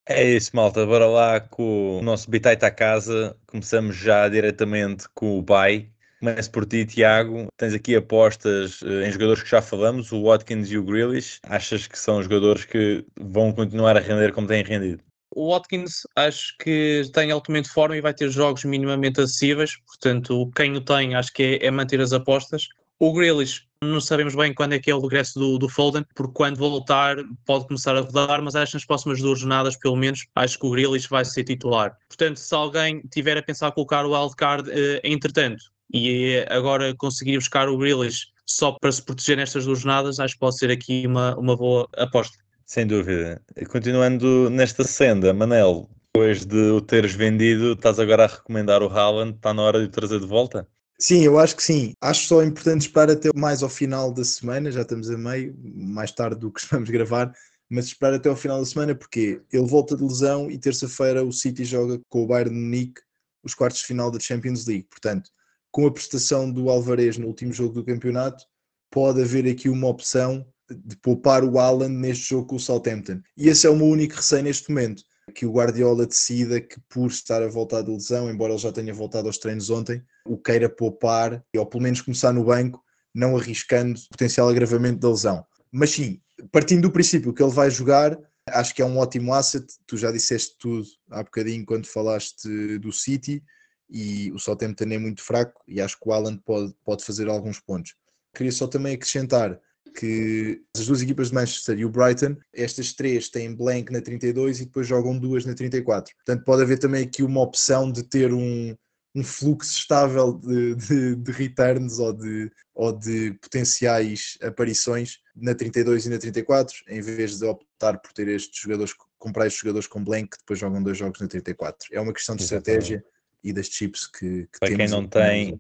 É 0.08 0.36
isso, 0.36 0.56
malta. 0.56 0.86
Bora 0.86 1.08
lá 1.08 1.40
com 1.40 2.00
o 2.00 2.04
nosso 2.04 2.30
Bitite 2.30 2.66
à 2.66 2.70
casa. 2.70 3.36
Começamos 3.48 3.96
já 3.96 4.30
diretamente 4.30 5.08
com 5.16 5.40
o 5.40 5.42
Bay. 5.42 5.90
Começo 6.20 6.52
por 6.52 6.66
ti, 6.66 6.86
Tiago. 6.86 7.48
Tens 7.56 7.74
aqui 7.74 7.96
apostas 7.96 8.82
eh, 8.84 9.08
em 9.08 9.12
jogadores 9.12 9.42
que 9.42 9.50
já 9.50 9.62
falamos, 9.62 10.12
o 10.12 10.24
Watkins 10.24 10.70
e 10.70 10.78
o 10.78 10.84
Grealish. 10.84 11.40
Achas 11.44 11.88
que 11.88 11.98
são 11.98 12.22
jogadores 12.22 12.66
que 12.66 13.06
vão 13.18 13.54
continuar 13.54 13.96
a 13.96 14.02
render 14.02 14.34
como 14.34 14.46
têm 14.46 14.62
rendido? 14.62 15.02
O 15.34 15.54
Watkins 15.54 16.02
acho 16.18 16.58
que 16.58 17.04
tem 17.14 17.32
altamente 17.32 17.70
forma 17.70 17.96
e 17.96 18.02
vai 18.02 18.14
ter 18.14 18.30
jogos 18.30 18.66
minimamente 18.66 19.22
acessíveis, 19.22 19.78
portanto, 19.86 20.52
quem 20.56 20.76
o 20.76 20.82
tem 20.82 21.16
acho 21.16 21.32
que 21.32 21.60
é, 21.62 21.68
é 21.68 21.72
manter 21.72 22.02
as 22.02 22.12
apostas. 22.12 22.68
O 23.00 23.14
Grealish, 23.14 23.62
não 23.82 24.02
sabemos 24.02 24.36
bem 24.36 24.54
quando 24.54 24.74
é 24.74 24.80
que 24.80 24.92
é 24.92 24.96
o 24.96 25.00
regresso 25.00 25.40
do, 25.40 25.58
do 25.58 25.70
Foden, 25.70 26.04
porque 26.14 26.34
quando 26.34 26.58
voltar 26.58 27.16
pode 27.46 27.66
começar 27.66 27.96
a 27.96 28.02
rodar, 28.02 28.42
mas 28.42 28.58
acho 28.58 28.72
que 28.72 28.76
nas 28.78 28.86
próximas 28.86 29.22
duas 29.22 29.40
jornadas, 29.40 29.78
pelo 29.78 29.96
menos, 29.96 30.26
acho 30.36 30.60
que 30.60 30.66
o 30.66 30.72
Grealish 30.72 31.08
vai 31.08 31.24
ser 31.24 31.46
titular. 31.46 31.96
Portanto, 32.10 32.38
se 32.38 32.54
alguém 32.54 33.02
tiver 33.10 33.38
a 33.38 33.44
pensar 33.44 33.72
colocar 33.72 34.06
o 34.06 34.12
wildcard, 34.12 34.70
eh, 34.70 35.00
entretanto, 35.06 35.64
e 35.92 36.46
agora 36.50 36.96
conseguir 36.96 37.38
buscar 37.38 37.68
o 37.70 37.78
Grealish 37.78 38.28
só 38.46 38.72
para 38.72 38.92
se 38.92 39.02
proteger 39.02 39.38
nestas 39.38 39.66
duas 39.66 39.80
jornadas, 39.80 40.20
acho 40.20 40.34
que 40.34 40.40
pode 40.40 40.58
ser 40.58 40.72
aqui 40.72 41.06
uma, 41.06 41.38
uma 41.38 41.56
boa 41.56 41.88
aposta. 41.96 42.38
Sem 42.66 42.86
dúvida. 42.86 43.42
Continuando 43.70 44.50
nesta 44.50 44.84
senda, 44.84 45.34
Manel, 45.34 45.90
depois 46.14 46.46
de 46.46 46.72
o 46.72 46.82
teres 46.82 47.14
vendido, 47.14 47.74
estás 47.74 48.00
agora 48.00 48.26
a 48.26 48.28
recomendar 48.28 48.82
o 48.82 48.90
Haaland, 48.90 49.36
está 49.36 49.54
na 49.54 49.62
hora 49.62 49.80
de 49.80 49.86
o 49.86 49.90
trazer 49.90 50.20
de 50.20 50.26
volta? 50.28 50.68
Sim, 51.00 51.24
eu 51.24 51.40
acho 51.40 51.56
que 51.56 51.64
sim. 51.64 51.94
Acho 52.02 52.28
só 52.28 52.44
importante 52.44 52.82
esperar 52.82 53.10
até 53.10 53.30
mais 53.34 53.64
ao 53.64 53.70
final 53.70 54.12
da 54.12 54.24
semana, 54.24 54.72
já 54.72 54.82
estamos 54.82 55.10
a 55.10 55.18
meio, 55.18 55.56
mais 55.64 56.12
tarde 56.12 56.42
do 56.42 56.52
que 56.52 56.62
vamos 56.70 56.90
gravar, 56.90 57.34
mas 57.70 57.86
esperar 57.86 58.16
até 58.16 58.28
ao 58.28 58.36
final 58.36 58.60
da 58.60 58.66
semana 58.66 58.94
porque 58.94 59.42
ele 59.52 59.68
volta 59.68 59.96
de 59.96 60.04
lesão 60.04 60.52
e 60.52 60.58
terça-feira 60.58 61.24
o 61.24 61.32
City 61.32 61.64
joga 61.64 62.00
com 62.10 62.24
o 62.24 62.28
Bayern 62.28 62.54
de 62.54 62.60
Munique 62.60 63.02
os 63.44 63.54
quartos 63.54 63.80
de 63.80 63.88
final 63.88 64.12
da 64.12 64.20
Champions 64.20 64.66
League. 64.66 64.88
Portanto, 64.90 65.30
com 65.72 65.86
a 65.86 65.92
prestação 65.92 66.52
do 66.52 66.70
Alvarez 66.70 67.18
no 67.18 67.28
último 67.28 67.54
jogo 67.54 67.74
do 67.74 67.86
campeonato, 67.86 68.46
pode 68.92 69.22
haver 69.22 69.48
aqui 69.48 69.70
uma 69.70 69.88
opção 69.88 70.46
de 70.70 70.96
poupar 70.98 71.44
o 71.44 71.60
Alan 71.60 71.90
neste 71.90 72.30
jogo 72.30 72.48
com 72.48 72.56
o 72.56 72.60
Southampton. 72.60 73.22
E 73.36 73.50
esse 73.50 73.66
é 73.66 73.70
o 73.70 73.76
meu 73.76 73.88
único 73.88 74.16
receio 74.16 74.44
neste 74.44 74.70
momento, 74.70 75.04
que 75.34 75.46
o 75.46 75.52
Guardiola 75.52 76.06
decida 76.06 76.62
que 76.62 76.80
por 76.90 77.08
estar 77.08 77.42
a 77.42 77.48
voltar 77.48 77.82
de 77.82 77.92
lesão, 77.92 78.30
embora 78.30 78.54
ele 78.54 78.62
já 78.62 78.72
tenha 78.72 78.94
voltado 78.94 79.28
aos 79.28 79.38
treinos 79.38 79.70
ontem, 79.70 80.02
o 80.26 80.38
queira 80.38 80.70
poupar, 80.70 81.44
ou 81.56 81.66
pelo 81.66 81.84
menos 81.84 82.02
começar 82.02 82.34
no 82.34 82.44
banco, 82.44 82.84
não 83.14 83.36
arriscando 83.38 84.00
potencial 84.10 84.50
agravamento 84.50 85.00
da 85.00 85.10
lesão. 85.10 85.46
Mas 85.72 85.92
sim, 85.92 86.20
partindo 86.52 86.84
do 86.84 86.92
princípio 86.92 87.34
que 87.34 87.42
ele 87.42 87.52
vai 87.52 87.70
jogar, 87.70 88.18
acho 88.48 88.74
que 88.74 88.82
é 88.82 88.86
um 88.86 88.98
ótimo 88.98 89.34
asset. 89.34 89.66
Tu 89.86 89.98
já 89.98 90.12
disseste 90.12 90.56
tudo 90.60 90.88
há 91.12 91.24
bocadinho 91.24 91.66
quando 91.66 91.86
falaste 91.88 92.78
do 92.80 92.92
City 92.92 93.44
e 93.90 94.32
o 94.32 94.40
Southampton 94.40 94.86
é 94.86 94.98
muito 94.98 95.22
fraco 95.22 95.62
e 95.68 95.82
acho 95.82 96.00
que 96.00 96.08
o 96.08 96.14
Alan 96.14 96.38
pode, 96.38 96.74
pode 96.86 97.04
fazer 97.04 97.28
alguns 97.28 97.60
pontos. 97.60 97.96
Queria 98.36 98.52
só 98.52 98.68
também 98.68 98.94
acrescentar 98.94 99.60
que 99.90 100.62
as 100.76 100.86
duas 100.86 101.02
equipas 101.02 101.30
de 101.30 101.36
Manchester 101.36 101.80
e 101.80 101.86
o 101.86 101.90
Brighton, 101.90 102.38
estas 102.54 102.94
três 102.94 103.30
têm 103.30 103.56
blank 103.56 103.92
na 103.92 104.02
32 104.02 104.62
e 104.62 104.66
depois 104.66 104.88
jogam 104.88 105.18
duas 105.18 105.46
na 105.46 105.56
34. 105.56 106.14
Portanto, 106.16 106.46
pode 106.46 106.62
haver 106.62 106.78
também 106.78 107.04
aqui 107.04 107.24
uma 107.24 107.42
opção 107.42 107.92
de 107.92 108.04
ter 108.04 108.32
um, 108.32 108.76
um 109.16 109.24
fluxo 109.24 109.72
estável 109.72 110.34
de, 110.34 110.76
de, 110.76 111.16
de, 111.16 111.32
returns 111.32 111.98
ou 111.98 112.14
de, 112.14 112.52
ou 112.74 112.92
de 112.92 113.34
potenciais 113.42 114.38
aparições 114.42 115.18
na 115.36 115.56
32 115.56 116.06
e 116.06 116.10
na 116.10 116.18
34, 116.20 116.76
em 116.88 117.02
vez 117.02 117.40
de 117.40 117.46
optar 117.46 118.00
por 118.00 118.14
ter 118.14 118.28
estes 118.28 118.62
jogadores, 118.62 118.94
comprar 119.18 119.48
estes 119.48 119.62
jogadores 119.62 119.88
com 119.88 120.04
blank 120.04 120.30
que 120.30 120.38
depois 120.38 120.60
jogam 120.60 120.84
dois 120.84 120.98
jogos 120.98 121.20
na 121.20 121.28
34. 121.28 121.90
É 121.92 122.00
uma 122.00 122.14
questão 122.14 122.36
de 122.36 122.44
Exatamente. 122.44 122.70
estratégia 122.70 123.04
e 123.44 123.54
das 123.54 123.68
chips 123.68 124.08
que, 124.08 124.48
que 124.48 124.60
para 124.60 124.76
quem 124.76 124.88
não 124.88 125.08
tem 125.08 125.60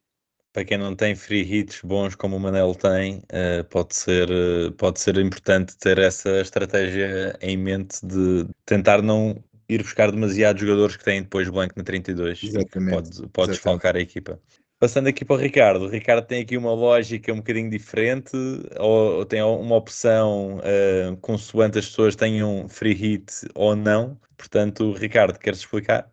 para 0.51 0.65
quem 0.65 0.77
não 0.77 0.95
tem 0.95 1.15
free 1.15 1.41
hits 1.41 1.81
bons 1.83 2.15
como 2.15 2.35
o 2.35 2.39
Manel 2.39 2.73
tem, 2.73 3.17
uh, 3.17 3.63
pode, 3.69 3.95
ser, 3.95 4.29
uh, 4.29 4.71
pode 4.73 4.99
ser 4.99 5.17
importante 5.17 5.77
ter 5.77 5.99
essa 5.99 6.41
estratégia 6.41 7.37
em 7.39 7.55
mente 7.55 8.03
de 8.03 8.47
tentar 8.65 9.01
não 9.01 9.41
ir 9.69 9.83
buscar 9.83 10.11
demasiados 10.11 10.61
jogadores 10.61 10.97
que 10.97 11.03
têm 11.03 11.21
depois 11.21 11.47
blank 11.49 11.77
na 11.77 11.83
32 11.83 12.43
Exatamente. 12.43 12.91
pode, 12.91 13.27
pode 13.29 13.51
desfalcar 13.51 13.95
a 13.95 13.99
equipa. 13.99 14.41
Passando 14.79 15.07
aqui 15.07 15.25
para 15.25 15.35
o 15.35 15.39
Ricardo, 15.39 15.85
o 15.85 15.89
Ricardo 15.89 16.25
tem 16.25 16.41
aqui 16.41 16.57
uma 16.57 16.73
lógica 16.73 17.33
um 17.33 17.37
bocadinho 17.37 17.69
diferente, 17.69 18.31
ou, 18.79 19.17
ou 19.17 19.25
tem 19.25 19.43
uma 19.43 19.75
opção 19.75 20.59
uh, 20.59 21.17
consoante 21.17 21.77
as 21.77 21.87
pessoas 21.87 22.15
tenham 22.15 22.67
free 22.69 22.93
hit 22.93 23.25
ou 23.53 23.75
não. 23.75 24.17
Portanto, 24.37 24.93
Ricardo, 24.93 25.37
queres 25.37 25.59
explicar? 25.59 26.09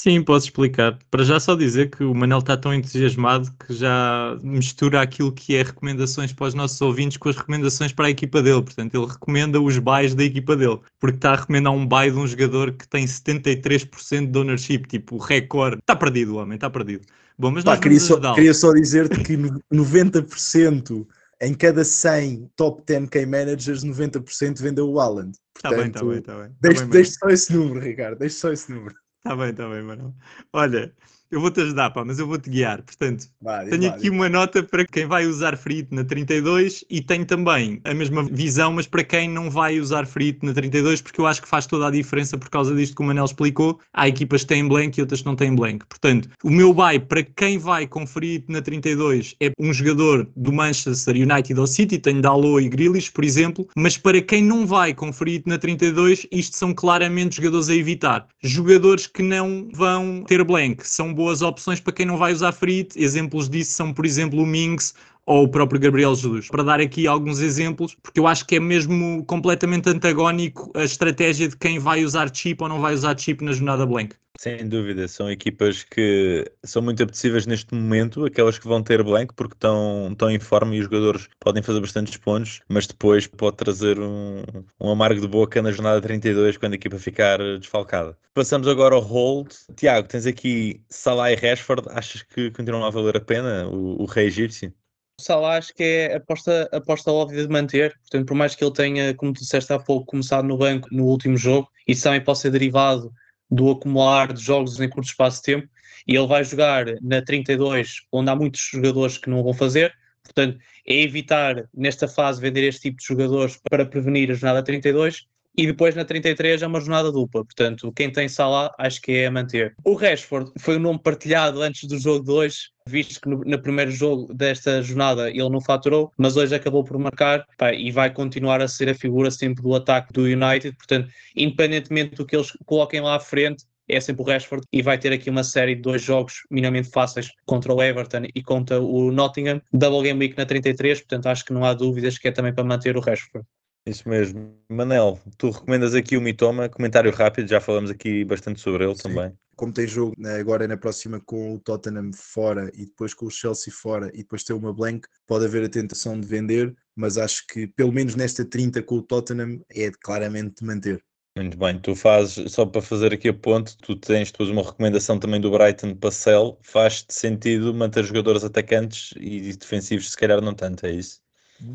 Sim, 0.00 0.22
posso 0.22 0.46
explicar. 0.46 0.98
Para 1.10 1.24
já 1.24 1.38
só 1.38 1.54
dizer 1.54 1.90
que 1.90 2.02
o 2.02 2.14
Manel 2.14 2.40
está 2.40 2.56
tão 2.56 2.74
entusiasmado 2.74 3.50
que 3.52 3.72
já 3.72 4.36
mistura 4.42 5.00
aquilo 5.00 5.32
que 5.32 5.54
é 5.54 5.62
recomendações 5.62 6.32
para 6.32 6.48
os 6.48 6.54
nossos 6.54 6.80
ouvintes 6.80 7.16
com 7.16 7.28
as 7.28 7.36
recomendações 7.36 7.92
para 7.92 8.06
a 8.06 8.10
equipa 8.10 8.42
dele. 8.42 8.60
Portanto, 8.62 8.94
ele 8.94 9.06
recomenda 9.06 9.60
os 9.60 9.78
buys 9.78 10.14
da 10.14 10.24
equipa 10.24 10.56
dele, 10.56 10.78
porque 10.98 11.16
está 11.16 11.32
a 11.32 11.36
recomendar 11.36 11.72
um 11.72 11.86
buy 11.86 12.10
de 12.10 12.18
um 12.18 12.26
jogador 12.26 12.72
que 12.72 12.86
tem 12.88 13.04
73% 13.06 14.30
de 14.30 14.38
ownership, 14.38 14.82
tipo, 14.88 15.16
recorde. 15.16 15.78
Está 15.78 15.94
perdido 15.94 16.34
o 16.34 16.38
homem, 16.38 16.56
está 16.56 16.68
perdido. 16.68 17.06
Bom, 17.38 17.50
mas 17.50 17.64
Pá, 17.64 17.76
queria, 17.76 18.00
só, 18.00 18.34
queria 18.34 18.54
só 18.54 18.72
dizer-te 18.72 19.20
que 19.20 19.36
90% 19.72 21.06
em 21.40 21.54
cada 21.54 21.84
100 21.84 22.50
top 22.56 22.82
10K 22.82 23.26
managers, 23.26 23.84
90% 23.84 24.60
vendeu 24.60 24.88
o 24.88 25.00
Alan. 25.00 25.30
Está 25.56 25.70
bem, 25.70 25.86
está 25.86 26.04
bem, 26.04 26.18
está 26.18 26.34
bem. 26.34 26.48
Tá 26.48 26.54
deixe, 26.60 26.84
deixe 26.86 27.10
só 27.12 27.28
esse 27.28 27.52
número, 27.52 27.80
Ricardo, 27.80 28.18
deixe 28.18 28.36
só 28.36 28.52
esse 28.52 28.70
número. 28.72 28.94
Está 29.24 29.34
bem, 29.36 29.50
está 29.50 29.68
bem, 29.68 29.82
mano. 29.82 30.14
Olha, 30.52 30.94
eu 31.30 31.40
vou-te 31.40 31.60
ajudar, 31.60 31.90
pá, 31.90 32.04
mas 32.04 32.18
eu 32.18 32.26
vou-te 32.26 32.48
guiar. 32.48 32.82
Portanto, 32.82 33.26
tenho 33.70 33.88
aqui 33.88 34.10
uma 34.10 34.28
nota 34.28 34.62
para 34.62 34.84
quem 34.84 35.06
vai 35.06 35.26
usar 35.26 35.56
Frit 35.56 35.92
na 35.92 36.04
32 36.04 36.84
e 36.88 37.00
tenho 37.00 37.24
também 37.24 37.80
a 37.84 37.94
mesma 37.94 38.22
visão, 38.22 38.72
mas 38.72 38.86
para 38.86 39.02
quem 39.02 39.28
não 39.28 39.50
vai 39.50 39.80
usar 39.80 40.06
Frit 40.06 40.38
na 40.44 40.52
32, 40.52 41.00
porque 41.00 41.20
eu 41.20 41.26
acho 41.26 41.42
que 41.42 41.48
faz 41.48 41.66
toda 41.66 41.88
a 41.88 41.90
diferença 41.90 42.38
por 42.38 42.48
causa 42.48 42.74
disto 42.74 42.94
que 42.94 43.02
o 43.02 43.04
Manel 43.04 43.24
explicou. 43.24 43.80
Há 43.92 44.08
equipas 44.08 44.42
que 44.42 44.48
têm 44.48 44.66
blank 44.66 44.98
e 44.98 45.00
outras 45.00 45.20
que 45.20 45.26
não 45.26 45.36
têm 45.36 45.54
blank. 45.54 45.84
Portanto, 45.86 46.28
o 46.42 46.50
meu 46.50 46.72
buy 46.72 46.98
para 46.98 47.22
quem 47.22 47.58
vai 47.58 47.86
com 47.86 48.06
Frit 48.06 48.44
na 48.48 48.60
32 48.60 49.34
é 49.40 49.50
um 49.58 49.72
jogador 49.72 50.28
do 50.36 50.52
Manchester 50.52 51.16
United 51.16 51.58
ou 51.58 51.66
City, 51.66 51.98
tenho 51.98 52.20
Dalot 52.20 52.64
e 52.64 52.68
Grealish, 52.68 53.10
por 53.10 53.24
exemplo, 53.24 53.66
mas 53.76 53.96
para 53.96 54.20
quem 54.20 54.42
não 54.42 54.66
vai 54.66 54.94
com 54.94 55.12
Frit 55.12 55.48
na 55.48 55.58
32, 55.58 56.26
isto 56.30 56.56
são 56.56 56.74
claramente 56.74 57.36
jogadores 57.36 57.68
a 57.68 57.74
evitar. 57.74 58.26
Jogadores 58.42 59.06
que 59.06 59.22
não 59.22 59.68
vão 59.72 60.24
ter 60.26 60.44
blank, 60.44 60.86
são 60.86 61.13
boas 61.14 61.40
opções 61.40 61.80
para 61.80 61.92
quem 61.92 62.04
não 62.04 62.18
vai 62.18 62.32
usar 62.32 62.52
Frit. 62.52 62.98
Exemplos 63.00 63.48
disso 63.48 63.72
são, 63.72 63.92
por 63.92 64.04
exemplo, 64.04 64.42
o 64.42 64.46
Minx 64.46 64.94
ou 65.26 65.44
o 65.44 65.48
próprio 65.48 65.80
Gabriel 65.80 66.14
Jesus. 66.14 66.48
Para 66.48 66.62
dar 66.62 66.80
aqui 66.80 67.06
alguns 67.06 67.40
exemplos, 67.40 67.96
porque 68.02 68.20
eu 68.20 68.26
acho 68.26 68.46
que 68.46 68.56
é 68.56 68.60
mesmo 68.60 69.24
completamente 69.24 69.88
antagónico 69.88 70.70
a 70.74 70.84
estratégia 70.84 71.48
de 71.48 71.56
quem 71.56 71.78
vai 71.78 72.04
usar 72.04 72.34
chip 72.34 72.62
ou 72.62 72.68
não 72.68 72.80
vai 72.80 72.94
usar 72.94 73.18
chip 73.18 73.42
na 73.44 73.52
jornada 73.52 73.86
blank. 73.86 74.14
Sem 74.36 74.68
dúvida, 74.68 75.06
são 75.06 75.30
equipas 75.30 75.84
que 75.84 76.44
são 76.64 76.82
muito 76.82 77.00
apetecíveis 77.00 77.46
neste 77.46 77.72
momento, 77.72 78.24
aquelas 78.24 78.58
que 78.58 78.66
vão 78.66 78.82
ter 78.82 79.00
blank 79.02 79.32
porque 79.34 79.54
estão, 79.54 80.08
estão 80.10 80.28
em 80.28 80.40
forma 80.40 80.74
e 80.74 80.80
os 80.80 80.86
jogadores 80.86 81.28
podem 81.38 81.62
fazer 81.62 81.80
bastantes 81.80 82.16
pontos, 82.16 82.60
mas 82.68 82.84
depois 82.84 83.28
pode 83.28 83.56
trazer 83.56 84.00
um, 84.00 84.42
um 84.80 84.90
amargo 84.90 85.20
de 85.20 85.28
boca 85.28 85.62
na 85.62 85.70
jornada 85.70 86.00
32 86.00 86.56
quando 86.56 86.72
a 86.72 86.76
equipa 86.76 86.98
ficar 86.98 87.38
desfalcada. 87.60 88.18
Passamos 88.34 88.66
agora 88.66 88.96
ao 88.96 89.00
hold. 89.00 89.52
Tiago, 89.76 90.08
tens 90.08 90.26
aqui 90.26 90.82
Salah 90.88 91.30
e 91.30 91.36
Rashford, 91.36 91.88
achas 91.90 92.22
que 92.22 92.50
continuam 92.50 92.84
a 92.84 92.90
valer 92.90 93.16
a 93.16 93.20
pena 93.20 93.68
o, 93.68 94.02
o 94.02 94.04
rei 94.04 94.26
egípcio? 94.26 94.74
Salah 95.20 95.58
acho 95.58 95.72
que 95.74 95.82
é 95.82 96.16
aposta, 96.16 96.68
aposta 96.72 97.12
óbvia 97.12 97.42
de 97.42 97.48
manter, 97.48 97.96
portanto, 98.00 98.26
por 98.26 98.34
mais 98.34 98.54
que 98.54 98.64
ele 98.64 98.72
tenha, 98.72 99.14
como 99.14 99.32
tu 99.32 99.40
disseste 99.40 99.72
há 99.72 99.78
pouco, 99.78 100.06
começado 100.06 100.46
no 100.46 100.58
banco 100.58 100.88
no 100.92 101.04
último 101.04 101.36
jogo, 101.36 101.68
isso 101.86 102.02
também 102.02 102.22
pode 102.22 102.40
ser 102.40 102.50
derivado 102.50 103.12
do 103.50 103.70
acumular 103.70 104.32
de 104.32 104.42
jogos 104.42 104.80
em 104.80 104.88
curto 104.88 105.08
espaço 105.08 105.38
de 105.38 105.42
tempo, 105.44 105.68
e 106.06 106.16
ele 106.16 106.26
vai 106.26 106.44
jogar 106.44 106.86
na 107.00 107.22
32, 107.22 108.02
onde 108.12 108.30
há 108.30 108.36
muitos 108.36 108.60
jogadores 108.60 109.16
que 109.16 109.30
não 109.30 109.42
vão 109.42 109.54
fazer, 109.54 109.94
portanto, 110.22 110.58
é 110.86 110.94
evitar 111.02 111.68
nesta 111.72 112.08
fase 112.08 112.40
vender 112.40 112.64
este 112.64 112.82
tipo 112.82 112.98
de 112.98 113.06
jogadores 113.06 113.58
para 113.70 113.86
prevenir 113.86 114.30
a 114.30 114.34
jornada 114.34 114.64
32 114.64 115.26
e 115.56 115.66
depois 115.66 115.94
na 115.94 116.04
33 116.04 116.62
é 116.62 116.66
uma 116.66 116.80
jornada 116.80 117.12
dupla, 117.12 117.44
portanto, 117.44 117.92
quem 117.92 118.10
tem 118.10 118.28
Salah 118.28 118.74
acho 118.78 119.00
que 119.00 119.12
é 119.12 119.26
a 119.26 119.30
manter. 119.30 119.74
O 119.84 119.94
Rashford 119.94 120.52
foi 120.58 120.76
o 120.76 120.78
um 120.78 120.82
nome 120.82 120.98
partilhado 120.98 121.62
antes 121.62 121.88
do 121.88 121.98
jogo 121.98 122.24
de 122.24 122.30
hoje, 122.30 122.56
visto 122.86 123.20
que 123.20 123.28
no, 123.28 123.38
no, 123.38 123.62
primeiro 123.62 123.90
jogo 123.90 124.32
desta 124.34 124.82
jornada 124.82 125.30
ele 125.30 125.48
não 125.48 125.60
faturou, 125.60 126.12
mas 126.18 126.36
hoje 126.36 126.54
acabou 126.54 126.84
por 126.84 126.98
marcar 126.98 127.46
pá, 127.56 127.72
e 127.72 127.90
vai 127.90 128.12
continuar 128.12 128.60
a 128.60 128.68
ser 128.68 128.88
a 128.88 128.94
figura 128.94 129.30
sempre 129.30 129.62
do 129.62 129.74
ataque 129.74 130.12
do 130.12 130.22
United, 130.22 130.76
portanto, 130.76 131.08
independentemente 131.36 132.16
do 132.16 132.26
que 132.26 132.36
eles 132.36 132.50
coloquem 132.66 133.00
lá 133.00 133.16
à 133.16 133.20
frente, 133.20 133.64
é 133.88 134.00
sempre 134.00 134.22
o 134.22 134.24
Rashford 134.24 134.66
e 134.72 134.82
vai 134.82 134.98
ter 134.98 135.12
aqui 135.12 135.28
uma 135.28 135.44
série 135.44 135.74
de 135.74 135.82
dois 135.82 136.02
jogos 136.02 136.42
minimamente 136.50 136.90
fáceis 136.90 137.30
contra 137.44 137.72
o 137.72 137.82
Everton 137.82 138.22
e 138.34 138.42
contra 138.42 138.80
o 138.80 139.12
Nottingham, 139.12 139.60
Double 139.72 140.02
Game 140.02 140.18
Week 140.18 140.36
na 140.36 140.46
33, 140.46 141.00
portanto 141.00 141.26
acho 141.26 141.44
que 141.44 141.52
não 141.52 141.64
há 141.64 141.74
dúvidas 141.74 142.18
que 142.18 142.28
é 142.28 142.32
também 142.32 142.54
para 142.54 142.64
manter 142.64 142.96
o 142.96 143.00
Rashford. 143.00 143.46
Isso 143.86 144.08
mesmo. 144.08 144.56
Manel, 144.68 145.20
tu 145.36 145.50
recomendas 145.50 145.94
aqui 145.94 146.16
o 146.16 146.20
Mitoma, 146.20 146.70
comentário 146.70 147.12
rápido, 147.12 147.48
já 147.48 147.60
falamos 147.60 147.90
aqui 147.90 148.24
bastante 148.24 148.60
sobre 148.60 148.84
ele 148.84 148.96
Sim. 148.96 149.02
também. 149.02 149.32
Como 149.56 149.72
tem 149.72 149.86
jogo 149.86 150.14
né, 150.18 150.36
agora 150.36 150.66
na 150.66 150.76
próxima 150.76 151.20
com 151.20 151.54
o 151.54 151.60
Tottenham 151.60 152.10
fora 152.12 152.70
e 152.74 152.86
depois 152.86 153.12
com 153.12 153.26
o 153.26 153.30
Chelsea 153.30 153.72
fora 153.72 154.10
e 154.14 154.18
depois 154.18 154.42
ter 154.42 154.54
uma 154.54 154.72
blank, 154.72 155.06
pode 155.26 155.44
haver 155.44 155.64
a 155.64 155.68
tentação 155.68 156.18
de 156.18 156.26
vender, 156.26 156.74
mas 156.96 157.18
acho 157.18 157.46
que 157.46 157.66
pelo 157.66 157.92
menos 157.92 158.16
nesta 158.16 158.44
30 158.44 158.82
com 158.82 158.96
o 158.96 159.02
Tottenham 159.02 159.60
é 159.70 159.90
claramente 160.02 160.56
de 160.60 160.66
manter. 160.66 161.04
Muito 161.36 161.58
bem, 161.58 161.80
tu 161.80 161.94
fazes, 161.96 162.52
só 162.52 162.64
para 162.64 162.80
fazer 162.80 163.12
aqui 163.12 163.28
a 163.28 163.34
ponte, 163.34 163.76
tu 163.78 163.96
tens 163.96 164.30
depois 164.30 164.48
uma 164.48 164.62
recomendação 164.62 165.18
também 165.18 165.40
do 165.40 165.50
Brighton 165.50 165.94
para 165.96 166.12
Cell, 166.12 166.58
faz-te 166.62 167.12
sentido 167.12 167.74
manter 167.74 168.04
jogadores 168.04 168.44
atacantes 168.44 169.12
e 169.16 169.52
defensivos 169.52 170.10
se 170.10 170.16
calhar 170.16 170.40
não 170.40 170.54
tanto, 170.54 170.86
é 170.86 170.92
isso? 170.92 171.23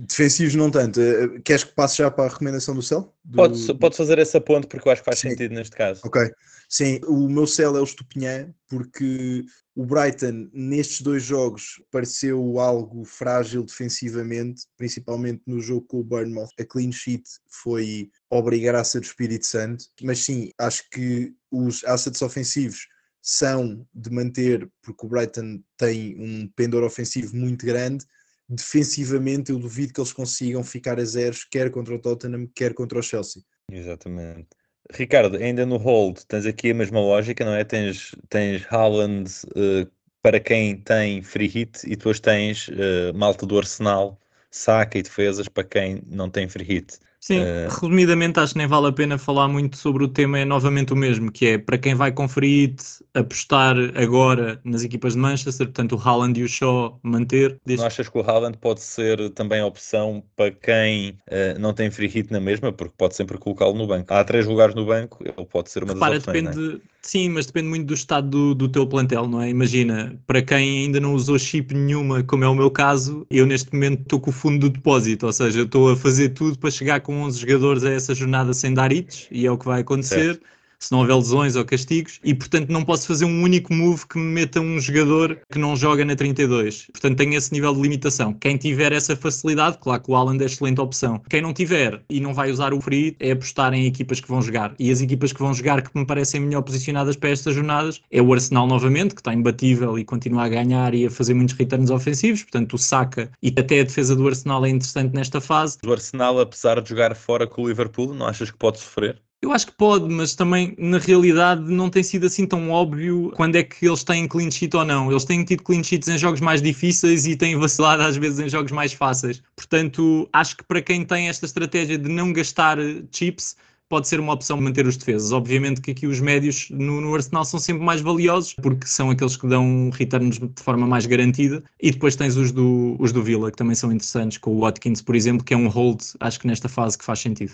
Defensivos 0.07 0.55
não 0.55 0.69
tanto. 0.69 1.01
Eh, 1.01 1.39
queres 1.43 1.63
que 1.63 1.73
passe 1.73 1.97
já 1.97 2.11
para 2.11 2.25
a 2.25 2.29
recomendação 2.29 2.75
do 2.75 2.81
Cell? 2.81 3.13
Do... 3.23 3.37
Pode, 3.37 3.73
pode 3.75 3.97
fazer 3.97 4.19
essa 4.19 4.39
ponte 4.39 4.67
porque 4.67 4.87
eu 4.87 4.91
acho 4.91 5.01
que 5.01 5.05
faz 5.05 5.19
Sim. 5.19 5.31
sentido 5.31 5.55
neste 5.55 5.75
caso. 5.75 6.01
Ok. 6.05 6.29
Sim, 6.69 6.99
o 7.07 7.27
meu 7.27 7.47
Cell 7.47 7.75
é 7.75 7.81
o 7.81 7.83
Estupinhã 7.83 8.53
porque 8.67 9.43
o 9.75 9.83
Brighton 9.85 10.49
nestes 10.53 11.01
dois 11.01 11.23
jogos 11.23 11.81
pareceu 11.89 12.59
algo 12.59 13.03
frágil 13.03 13.63
defensivamente, 13.63 14.63
principalmente 14.77 15.41
no 15.47 15.59
jogo 15.59 15.87
com 15.87 15.99
o 15.99 16.03
Bournemouth. 16.03 16.49
A 16.59 16.65
clean 16.65 16.91
sheet 16.91 17.23
foi 17.47 18.11
obrigar 18.29 18.75
a 18.75 18.83
ser 18.83 18.99
do 18.99 19.05
Espírito 19.05 19.47
Santo, 19.47 19.85
mas 20.03 20.19
sim, 20.19 20.51
acho 20.59 20.87
que 20.91 21.33
os 21.49 21.83
assets 21.85 22.21
ofensivos 22.21 22.87
são 23.21 23.85
de 23.93 24.11
manter, 24.11 24.69
porque 24.81 25.05
o 25.05 25.09
Brighton 25.09 25.61
tem 25.77 26.15
um 26.19 26.47
pendor 26.55 26.83
ofensivo 26.83 27.35
muito 27.35 27.65
grande, 27.65 28.05
defensivamente 28.49 29.51
eu 29.51 29.59
duvido 29.59 29.93
que 29.93 29.99
eles 29.99 30.11
consigam 30.11 30.63
ficar 30.63 30.99
a 30.99 31.05
zeros, 31.05 31.43
quer 31.43 31.69
contra 31.69 31.93
o 31.93 31.99
Tottenham, 31.99 32.47
quer 32.55 32.73
contra 32.73 32.97
o 32.97 33.03
Chelsea. 33.03 33.43
Exatamente. 33.71 34.47
Ricardo, 34.91 35.37
ainda 35.37 35.65
no 35.65 35.77
hold, 35.77 36.21
tens 36.27 36.47
aqui 36.47 36.71
a 36.71 36.73
mesma 36.73 36.99
lógica, 36.99 37.45
não 37.45 37.53
é? 37.53 37.63
Tens, 37.63 38.15
tens 38.27 38.65
Haaland 38.71 39.29
uh, 39.49 39.89
para 40.21 40.39
quem 40.39 40.77
tem 40.77 41.21
free 41.21 41.47
hit 41.47 41.85
e 41.85 41.95
depois 41.95 42.19
tens 42.19 42.67
uh, 42.69 43.13
malta 43.13 43.45
do 43.45 43.57
Arsenal, 43.57 44.19
saca 44.49 44.97
e 44.97 45.03
defesas 45.03 45.47
para 45.47 45.63
quem 45.63 46.01
não 46.07 46.27
tem 46.27 46.49
free 46.49 46.65
hit. 46.65 46.97
Sim, 47.19 47.41
uh... 47.41 47.69
resumidamente 47.69 48.39
acho 48.39 48.53
que 48.53 48.59
nem 48.59 48.67
vale 48.67 48.87
a 48.87 48.91
pena 48.91 49.17
falar 49.17 49.47
muito 49.47 49.77
sobre 49.77 50.03
o 50.03 50.07
tema, 50.07 50.39
é 50.39 50.45
novamente 50.45 50.93
o 50.93 50.95
mesmo, 50.95 51.31
que 51.31 51.47
é 51.47 51.57
para 51.57 51.77
quem 51.77 51.93
vai 51.93 52.11
conferir 52.11 52.75
apostar 53.13 53.75
agora 53.95 54.59
nas 54.63 54.83
equipas 54.83 55.13
de 55.13 55.19
Manchester, 55.19 55.67
portanto 55.67 55.95
o 55.95 55.99
Haaland 55.99 56.39
e 56.39 56.43
o 56.43 56.47
Shaw 56.47 56.99
manter. 57.03 57.59
Desde... 57.65 57.81
Não 57.81 57.87
achas 57.87 58.07
que 58.07 58.17
o 58.17 58.21
Haaland 58.21 58.57
pode 58.57 58.81
ser 58.81 59.29
também 59.31 59.59
a 59.59 59.65
opção 59.65 60.23
para 60.35 60.51
quem 60.51 61.17
uh, 61.27 61.59
não 61.59 61.73
tem 61.73 61.91
free 61.91 62.07
hit 62.07 62.31
na 62.31 62.39
mesma, 62.39 62.71
porque 62.71 62.93
pode 62.97 63.15
sempre 63.15 63.37
colocá-lo 63.37 63.73
no 63.73 63.85
banco. 63.85 64.13
Há 64.13 64.23
três 64.23 64.45
lugares 64.45 64.73
no 64.73 64.85
banco, 64.85 65.17
ele 65.21 65.45
pode 65.45 65.69
ser 65.69 65.83
uma 65.83 65.93
Repara, 65.93 66.15
das 66.15 66.27
opções. 66.27 66.55
Depende, 66.55 66.75
é? 66.75 66.99
Sim, 67.01 67.29
mas 67.29 67.45
depende 67.45 67.69
muito 67.69 67.87
do 67.87 67.93
estado 67.93 68.27
do, 68.27 68.53
do 68.53 68.67
teu 68.67 68.85
plantel, 68.85 69.25
não 69.25 69.41
é? 69.41 69.49
Imagina, 69.49 70.19
para 70.27 70.41
quem 70.41 70.85
ainda 70.85 70.99
não 70.99 71.13
usou 71.13 71.39
chip 71.39 71.73
nenhuma, 71.73 72.21
como 72.23 72.43
é 72.43 72.47
o 72.47 72.53
meu 72.53 72.69
caso, 72.69 73.25
eu 73.31 73.45
neste 73.45 73.73
momento 73.73 74.01
estou 74.01 74.19
com 74.19 74.29
o 74.29 74.33
fundo 74.33 74.59
do 74.59 74.69
depósito, 74.69 75.25
ou 75.25 75.31
seja, 75.31 75.61
estou 75.61 75.91
a 75.91 75.95
fazer 75.95 76.29
tudo 76.29 76.59
para 76.59 76.69
chegar 76.69 76.99
com 77.09 77.23
11 77.23 77.39
jogadores 77.39 77.83
a 77.83 77.91
essa 77.91 78.13
jornada 78.13 78.53
sem 78.53 78.71
dar 78.71 78.91
hits, 78.91 79.27
e 79.31 79.43
é 79.43 79.51
o 79.51 79.57
que 79.57 79.65
vai 79.65 79.81
acontecer. 79.81 80.35
Certo 80.35 80.58
se 80.79 80.91
não 80.91 80.99
houver 80.99 81.15
lesões 81.15 81.55
ou 81.55 81.65
castigos, 81.65 82.19
e 82.23 82.33
portanto 82.33 82.69
não 82.69 82.83
posso 82.83 83.07
fazer 83.07 83.25
um 83.25 83.43
único 83.43 83.73
move 83.73 84.07
que 84.07 84.17
me 84.17 84.25
meta 84.25 84.59
um 84.61 84.79
jogador 84.79 85.39
que 85.51 85.59
não 85.59 85.75
joga 85.75 86.05
na 86.05 86.15
32. 86.15 86.87
Portanto 86.91 87.17
tenho 87.17 87.35
esse 87.35 87.51
nível 87.51 87.73
de 87.73 87.81
limitação. 87.81 88.33
Quem 88.33 88.57
tiver 88.57 88.91
essa 88.91 89.15
facilidade, 89.15 89.77
claro 89.79 90.01
que 90.01 90.11
o 90.11 90.15
Alan 90.15 90.37
é 90.39 90.45
excelente 90.45 90.79
opção. 90.79 91.21
Quem 91.29 91.41
não 91.41 91.53
tiver 91.53 92.01
e 92.09 92.19
não 92.19 92.33
vai 92.33 92.51
usar 92.51 92.73
o 92.73 92.81
free, 92.81 93.15
é 93.19 93.31
apostar 93.31 93.73
em 93.73 93.85
equipas 93.85 94.19
que 94.19 94.27
vão 94.27 94.41
jogar. 94.41 94.73
E 94.79 94.89
as 94.91 95.01
equipas 95.01 95.33
que 95.33 95.39
vão 95.39 95.53
jogar 95.53 95.81
que 95.81 95.97
me 95.97 96.05
parecem 96.05 96.39
melhor 96.41 96.61
posicionadas 96.61 97.15
para 97.15 97.29
estas 97.29 97.55
jornadas 97.55 98.01
é 98.11 98.21
o 98.21 98.33
Arsenal 98.33 98.67
novamente, 98.67 99.13
que 99.13 99.21
está 99.21 99.33
imbatível 99.33 99.99
e 99.99 100.05
continua 100.05 100.45
a 100.45 100.49
ganhar 100.49 100.93
e 100.93 101.05
a 101.05 101.09
fazer 101.09 101.33
muitos 101.33 101.55
returns 101.55 101.89
ofensivos, 101.89 102.43
portanto 102.43 102.73
o 102.73 102.77
Saka 102.77 103.29
e 103.41 103.53
até 103.57 103.81
a 103.81 103.83
defesa 103.83 104.15
do 104.15 104.27
Arsenal 104.27 104.65
é 104.65 104.69
interessante 104.69 105.13
nesta 105.13 105.41
fase. 105.41 105.77
O 105.85 105.91
Arsenal, 105.91 106.39
apesar 106.39 106.81
de 106.81 106.89
jogar 106.89 107.15
fora 107.15 107.45
com 107.45 107.63
o 107.63 107.67
Liverpool, 107.67 108.13
não 108.13 108.25
achas 108.25 108.49
que 108.51 108.57
pode 108.57 108.79
sofrer? 108.79 109.21
Eu 109.41 109.53
acho 109.53 109.67
que 109.67 109.71
pode, 109.71 110.13
mas 110.13 110.35
também 110.35 110.75
na 110.77 110.97
realidade 110.97 111.61
não 111.71 111.89
tem 111.89 112.03
sido 112.03 112.25
assim 112.25 112.45
tão 112.45 112.69
óbvio 112.69 113.31
quando 113.35 113.55
é 113.55 113.63
que 113.63 113.87
eles 113.87 114.03
têm 114.03 114.27
clean 114.27 114.51
sheet 114.51 114.75
ou 114.75 114.83
não. 114.83 115.09
Eles 115.09 115.23
têm 115.23 115.45
tido 115.45 115.63
clean 115.63 115.81
sheets 115.81 116.09
em 116.09 116.17
jogos 116.17 116.41
mais 116.41 116.61
difíceis 116.61 117.25
e 117.25 117.37
têm 117.37 117.55
vacilado 117.55 118.03
às 118.03 118.17
vezes 118.17 118.39
em 118.39 118.49
jogos 118.49 118.73
mais 118.73 118.91
fáceis. 118.91 119.41
Portanto, 119.55 120.27
acho 120.33 120.57
que 120.57 120.63
para 120.65 120.81
quem 120.81 121.05
tem 121.05 121.29
esta 121.29 121.45
estratégia 121.45 121.97
de 121.97 122.09
não 122.09 122.33
gastar 122.33 122.77
chips, 123.13 123.55
pode 123.89 124.07
ser 124.07 124.19
uma 124.19 124.33
opção 124.33 124.59
manter 124.59 124.85
os 124.85 124.97
defesas. 124.97 125.31
Obviamente 125.31 125.81
que 125.81 125.91
aqui 125.91 126.05
os 126.05 126.19
médios 126.19 126.69
no, 126.69 127.01
no, 127.01 127.15
Arsenal 127.15 127.43
são 127.43 127.59
sempre 127.59 127.83
mais 127.83 128.01
valiosos, 128.01 128.53
porque 128.53 128.85
são 128.85 129.09
aqueles 129.09 129.37
que 129.37 129.47
dão 129.47 129.89
returns 129.89 130.37
de 130.37 130.61
forma 130.61 130.85
mais 130.85 131.05
garantida, 131.05 131.63
e 131.81 131.91
depois 131.91 132.15
tens 132.15 132.35
os 132.37 132.51
do, 132.51 132.95
os 132.99 133.11
do 133.11 133.23
Villa, 133.23 133.49
que 133.49 133.57
também 133.57 133.75
são 133.75 133.91
interessantes, 133.91 134.37
com 134.37 134.55
o 134.55 134.59
Watkins, 134.59 135.01
por 135.01 135.15
exemplo, 135.15 135.43
que 135.43 135.53
é 135.53 135.57
um 135.57 135.67
hold, 135.67 136.01
acho 136.19 136.39
que 136.39 136.47
nesta 136.47 136.69
fase 136.69 136.97
que 136.97 137.05
faz 137.05 137.19
sentido. 137.19 137.53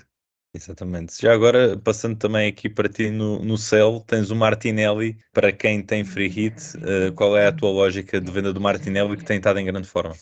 Exatamente. 0.56 1.22
Já 1.22 1.34
agora, 1.34 1.78
passando 1.78 2.16
também 2.16 2.48
aqui 2.48 2.70
para 2.70 2.88
ti 2.88 3.10
no, 3.10 3.44
no 3.44 3.58
céu, 3.58 4.02
tens 4.08 4.32
o 4.32 4.36
Martinelli, 4.36 5.18
para 5.34 5.52
quem 5.52 5.82
tem 5.82 6.06
free 6.06 6.30
hit, 6.30 6.56
uh, 6.78 7.12
qual 7.14 7.36
é 7.36 7.48
a 7.48 7.52
tua 7.52 7.72
lógica 7.72 8.22
de 8.22 8.32
venda 8.32 8.54
do 8.54 8.62
Martinelli 8.62 9.18
que 9.18 9.26
tem 9.26 9.38
estado 9.38 9.60
em 9.60 9.66
grande 9.66 9.88
forma? 9.88 10.16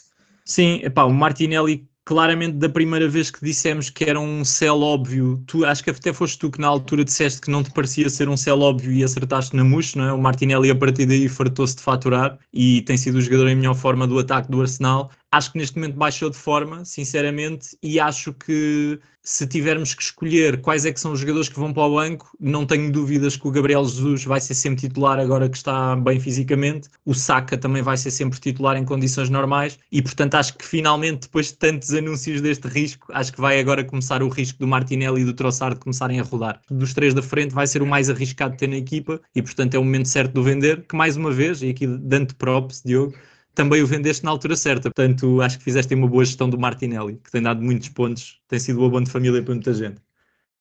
Sim, 0.43 0.81
epá, 0.83 1.03
o 1.03 1.13
Martinelli 1.13 1.87
claramente 2.05 2.57
da 2.57 2.67
primeira 2.67 3.07
vez 3.07 3.31
que 3.31 3.43
dissemos 3.43 3.89
que 3.89 4.03
era 4.03 4.19
um 4.19 4.43
céu 4.43 4.81
óbvio, 4.81 5.41
tu 5.47 5.65
acho 5.65 5.83
que 5.83 5.89
até 5.89 6.11
foste 6.11 6.37
tu 6.37 6.51
que 6.51 6.59
na 6.59 6.67
altura 6.67 7.05
disseste 7.05 7.39
que 7.39 7.49
não 7.49 7.63
te 7.63 7.71
parecia 7.71 8.09
ser 8.09 8.27
um 8.27 8.35
céu 8.35 8.59
óbvio 8.59 8.91
e 8.91 9.03
acertaste 9.03 9.55
na 9.55 9.63
mousse, 9.63 9.97
não 9.97 10.05
é? 10.05 10.13
O 10.13 10.17
Martinelli 10.17 10.69
a 10.69 10.75
partir 10.75 11.05
daí 11.05 11.29
fartou-se 11.29 11.75
de 11.75 11.81
faturar 11.81 12.37
e 12.51 12.81
tem 12.81 12.97
sido 12.97 13.15
o 13.15 13.21
jogador 13.21 13.47
em 13.47 13.55
melhor 13.55 13.75
forma 13.75 14.05
do 14.05 14.19
ataque 14.19 14.51
do 14.51 14.61
Arsenal. 14.61 15.11
Acho 15.33 15.51
que 15.51 15.57
neste 15.57 15.75
momento 15.77 15.95
baixou 15.95 16.29
de 16.29 16.37
forma, 16.37 16.85
sinceramente, 16.85 17.75
e 17.81 17.99
acho 17.99 18.31
que 18.33 18.99
se 19.23 19.47
tivermos 19.47 19.95
que 19.95 20.03
escolher 20.03 20.61
quais 20.61 20.85
é 20.85 20.91
que 20.93 20.99
são 20.99 21.11
os 21.11 21.21
jogadores 21.21 21.49
que 21.49 21.59
vão 21.59 21.73
para 21.73 21.87
o 21.87 21.95
banco, 21.95 22.37
não 22.39 22.67
tenho 22.67 22.91
dúvidas 22.91 23.35
que 23.35 23.47
o 23.47 23.49
Gabriel 23.49 23.83
Jesus 23.83 24.25
vai 24.25 24.39
ser 24.39 24.53
sempre 24.53 24.81
titular 24.81 25.17
agora 25.17 25.49
que 25.49 25.57
está 25.57 25.95
bem 25.95 26.19
fisicamente, 26.19 26.87
o 27.03 27.15
Saka 27.15 27.57
também 27.57 27.81
vai 27.81 27.97
ser 27.97 28.11
sempre 28.11 28.39
titular 28.39 28.77
em 28.77 28.85
condições 28.85 29.27
normais 29.27 29.79
e 29.91 30.03
portanto 30.03 30.35
acho 30.35 30.55
que 30.55 30.65
finalmente 30.65 31.21
depois 31.21 31.47
de 31.47 31.53
tantos 31.55 31.91
anúncios 31.95 32.39
deste 32.39 32.67
risco, 32.67 33.07
acho 33.11 33.33
que 33.33 33.41
vai 33.41 33.59
agora 33.59 33.83
começar 33.83 34.21
o 34.21 34.29
risco 34.29 34.59
do 34.59 34.67
Martinelli 34.67 35.21
e 35.21 35.25
do 35.25 35.33
Trossard 35.33 35.79
começarem 35.79 36.19
a 36.19 36.23
rodar. 36.23 36.61
Dos 36.69 36.93
três 36.93 37.15
da 37.15 37.23
frente 37.23 37.55
vai 37.55 37.65
ser 37.65 37.81
o 37.81 37.87
mais 37.87 38.07
arriscado 38.07 38.51
de 38.51 38.59
ter 38.59 38.67
na 38.67 38.77
equipa 38.77 39.19
e 39.33 39.41
portanto 39.41 39.73
é 39.73 39.79
o 39.79 39.83
momento 39.83 40.09
certo 40.09 40.33
de 40.33 40.39
o 40.39 40.43
vender, 40.43 40.85
que 40.87 40.95
mais 40.95 41.17
uma 41.17 41.31
vez, 41.31 41.63
e 41.63 41.69
aqui 41.69 41.87
dando 41.87 42.35
props, 42.35 42.83
Diogo, 42.85 43.15
também 43.53 43.81
o 43.81 43.87
vendeste 43.87 44.23
na 44.23 44.31
altura 44.31 44.55
certa. 44.55 44.89
Portanto, 44.91 45.41
acho 45.41 45.57
que 45.57 45.63
fizeste 45.63 45.93
uma 45.93 46.07
boa 46.07 46.25
gestão 46.25 46.49
do 46.49 46.59
Martinelli, 46.59 47.19
que 47.23 47.31
tem 47.31 47.41
dado 47.41 47.61
muitos 47.61 47.89
pontos, 47.89 48.41
tem 48.47 48.59
sido 48.59 48.79
uma 48.79 48.89
boa 48.89 49.03
de 49.03 49.11
família 49.11 49.41
para 49.41 49.53
muita 49.53 49.73
gente. 49.73 50.01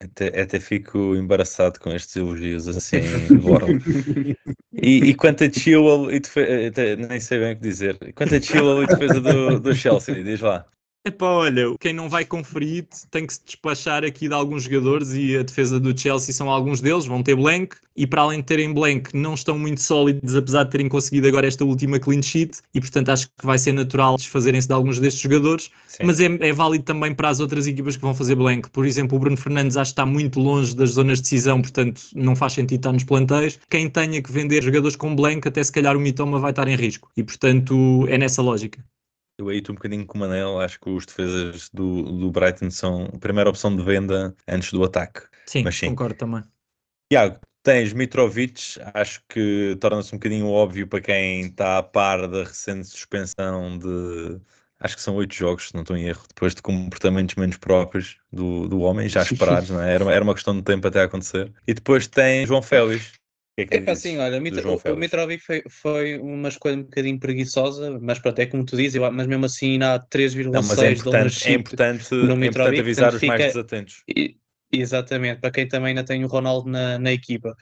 Até, 0.00 0.40
até 0.40 0.58
fico 0.58 1.14
embaraçado 1.14 1.78
com 1.78 1.90
estes 1.90 2.16
elogios 2.16 2.66
assim, 2.66 2.96
e, 4.72 4.96
e 5.10 5.14
quanto 5.14 5.44
a 5.44 5.52
Chilwell, 5.52 6.10
e 6.10 6.18
defe... 6.18 6.96
nem 6.96 7.20
sei 7.20 7.38
bem 7.38 7.52
o 7.52 7.56
que 7.56 7.62
dizer, 7.62 7.96
quanto 8.14 8.34
a 8.34 8.40
Chilwell 8.40 8.82
e 8.82 8.86
defesa 8.88 9.20
do, 9.20 9.60
do 9.60 9.72
Chelsea, 9.72 10.24
diz 10.24 10.40
lá. 10.40 10.66
Epá, 11.04 11.26
olha, 11.26 11.74
quem 11.80 11.92
não 11.92 12.08
vai 12.08 12.24
conferir 12.24 12.86
tem 13.10 13.26
que 13.26 13.34
se 13.34 13.40
despachar 13.44 14.04
aqui 14.04 14.28
de 14.28 14.34
alguns 14.34 14.62
jogadores 14.62 15.12
e 15.12 15.36
a 15.36 15.42
defesa 15.42 15.80
do 15.80 15.98
Chelsea 15.98 16.32
são 16.32 16.48
alguns 16.48 16.80
deles, 16.80 17.06
vão 17.06 17.24
ter 17.24 17.34
blank 17.34 17.74
e 17.96 18.06
para 18.06 18.22
além 18.22 18.38
de 18.38 18.46
terem 18.46 18.72
blank 18.72 19.10
não 19.12 19.34
estão 19.34 19.58
muito 19.58 19.82
sólidos 19.82 20.36
apesar 20.36 20.62
de 20.62 20.70
terem 20.70 20.88
conseguido 20.88 21.26
agora 21.26 21.48
esta 21.48 21.64
última 21.64 21.98
clean 21.98 22.22
sheet 22.22 22.58
e 22.72 22.80
portanto 22.80 23.08
acho 23.08 23.26
que 23.26 23.44
vai 23.44 23.58
ser 23.58 23.72
natural 23.72 24.16
desfazerem-se 24.16 24.68
de 24.68 24.74
alguns 24.74 25.00
destes 25.00 25.20
jogadores, 25.20 25.72
Sim. 25.88 26.04
mas 26.04 26.20
é, 26.20 26.26
é, 26.26 26.52
válido 26.52 26.84
também 26.84 27.12
para 27.12 27.30
as 27.30 27.40
outras 27.40 27.66
equipas 27.66 27.96
que 27.96 28.02
vão 28.02 28.14
fazer 28.14 28.36
blank. 28.36 28.70
Por 28.70 28.86
exemplo, 28.86 29.16
o 29.16 29.20
Bruno 29.20 29.36
Fernandes 29.36 29.76
acho 29.76 29.90
que 29.90 29.94
está 29.94 30.06
muito 30.06 30.38
longe 30.38 30.72
das 30.76 30.90
zonas 30.90 31.18
de 31.18 31.22
decisão, 31.22 31.60
portanto 31.60 32.00
não 32.14 32.36
faz 32.36 32.52
sentido 32.52 32.78
estar 32.78 32.92
nos 32.92 33.02
planteios. 33.02 33.58
Quem 33.68 33.90
tenha 33.90 34.22
que 34.22 34.30
vender 34.30 34.62
jogadores 34.62 34.94
com 34.94 35.16
blank, 35.16 35.48
até 35.48 35.64
se 35.64 35.72
calhar 35.72 35.96
o 35.96 36.00
Mitoma 36.00 36.38
vai 36.38 36.52
estar 36.52 36.68
em 36.68 36.76
risco 36.76 37.10
e 37.16 37.24
portanto 37.24 38.06
é 38.08 38.16
nessa 38.16 38.40
lógica. 38.40 38.78
Eu 39.38 39.48
aí 39.48 39.58
estou 39.58 39.72
um 39.72 39.76
bocadinho 39.76 40.06
com 40.06 40.18
o 40.18 40.20
Manel, 40.20 40.60
acho 40.60 40.78
que 40.78 40.90
os 40.90 41.06
defesas 41.06 41.68
do, 41.70 42.02
do 42.02 42.30
Brighton 42.30 42.70
são 42.70 43.06
a 43.06 43.18
primeira 43.18 43.50
opção 43.50 43.74
de 43.74 43.82
venda 43.82 44.34
antes 44.46 44.72
do 44.72 44.84
ataque. 44.84 45.22
Sim, 45.46 45.64
Mas, 45.64 45.76
sim. 45.76 45.88
concordo 45.88 46.14
também. 46.14 46.42
Tiago, 47.10 47.40
tens 47.62 47.92
Mitrovic, 47.92 48.78
acho 48.94 49.22
que 49.28 49.76
torna-se 49.80 50.14
um 50.14 50.18
bocadinho 50.18 50.48
óbvio 50.48 50.86
para 50.86 51.00
quem 51.00 51.46
está 51.46 51.78
a 51.78 51.82
par 51.82 52.28
da 52.28 52.44
recente 52.44 52.86
suspensão 52.86 53.78
de 53.78 54.40
acho 54.82 54.96
que 54.96 55.02
são 55.02 55.14
oito 55.14 55.34
jogos, 55.34 55.68
se 55.68 55.74
não 55.74 55.82
estou 55.82 55.96
em 55.96 56.04
erro, 56.04 56.24
depois 56.28 56.54
de 56.54 56.62
comportamentos 56.62 57.36
menos 57.36 57.56
próprios 57.56 58.18
do, 58.32 58.68
do 58.68 58.80
homem, 58.80 59.08
já 59.08 59.22
esperados, 59.22 59.70
não 59.70 59.80
é? 59.80 59.94
Era, 59.94 60.12
era 60.12 60.24
uma 60.24 60.34
questão 60.34 60.56
de 60.56 60.62
tempo 60.62 60.86
até 60.88 61.02
acontecer. 61.02 61.52
E 61.66 61.72
depois 61.72 62.06
tem 62.08 62.44
João 62.44 62.62
Félix, 62.62 63.12
que 63.54 63.62
é, 63.62 63.66
que 63.66 63.90
é 63.90 63.92
assim, 63.92 64.18
olha, 64.18 64.40
Mitro, 64.40 64.80
o 64.82 64.96
Mitrovic 64.96 65.44
foi, 65.44 65.62
foi, 65.68 66.18
uma 66.18 66.48
escolha 66.48 66.76
um 66.76 66.82
bocadinho 66.84 67.18
preguiçosa, 67.20 67.98
mas 68.00 68.18
pronto, 68.18 68.38
é 68.38 68.46
como 68.46 68.64
tu 68.64 68.76
dizes, 68.76 68.94
eu, 68.94 69.12
mas 69.12 69.26
mesmo 69.26 69.44
assim 69.44 69.72
ainda 69.72 69.94
há 69.94 70.00
3,6 70.00 70.82
é 70.82 70.92
importante, 70.92 71.48
é 71.48 71.52
importante, 71.52 72.14
no 72.14 72.36
Mitrovic, 72.36 72.76
é 72.76 72.80
importante 72.80 72.80
avisar 72.80 73.14
os 73.14 73.20
fica, 73.20 73.32
mais 73.32 73.52
desatentos. 73.52 74.02
E, 74.08 74.36
exatamente, 74.72 75.40
para 75.40 75.50
quem 75.50 75.68
também 75.68 75.88
ainda 75.90 76.02
tem 76.02 76.24
o 76.24 76.28
Ronaldo 76.28 76.70
na, 76.70 76.98
na 76.98 77.12
equipa. 77.12 77.54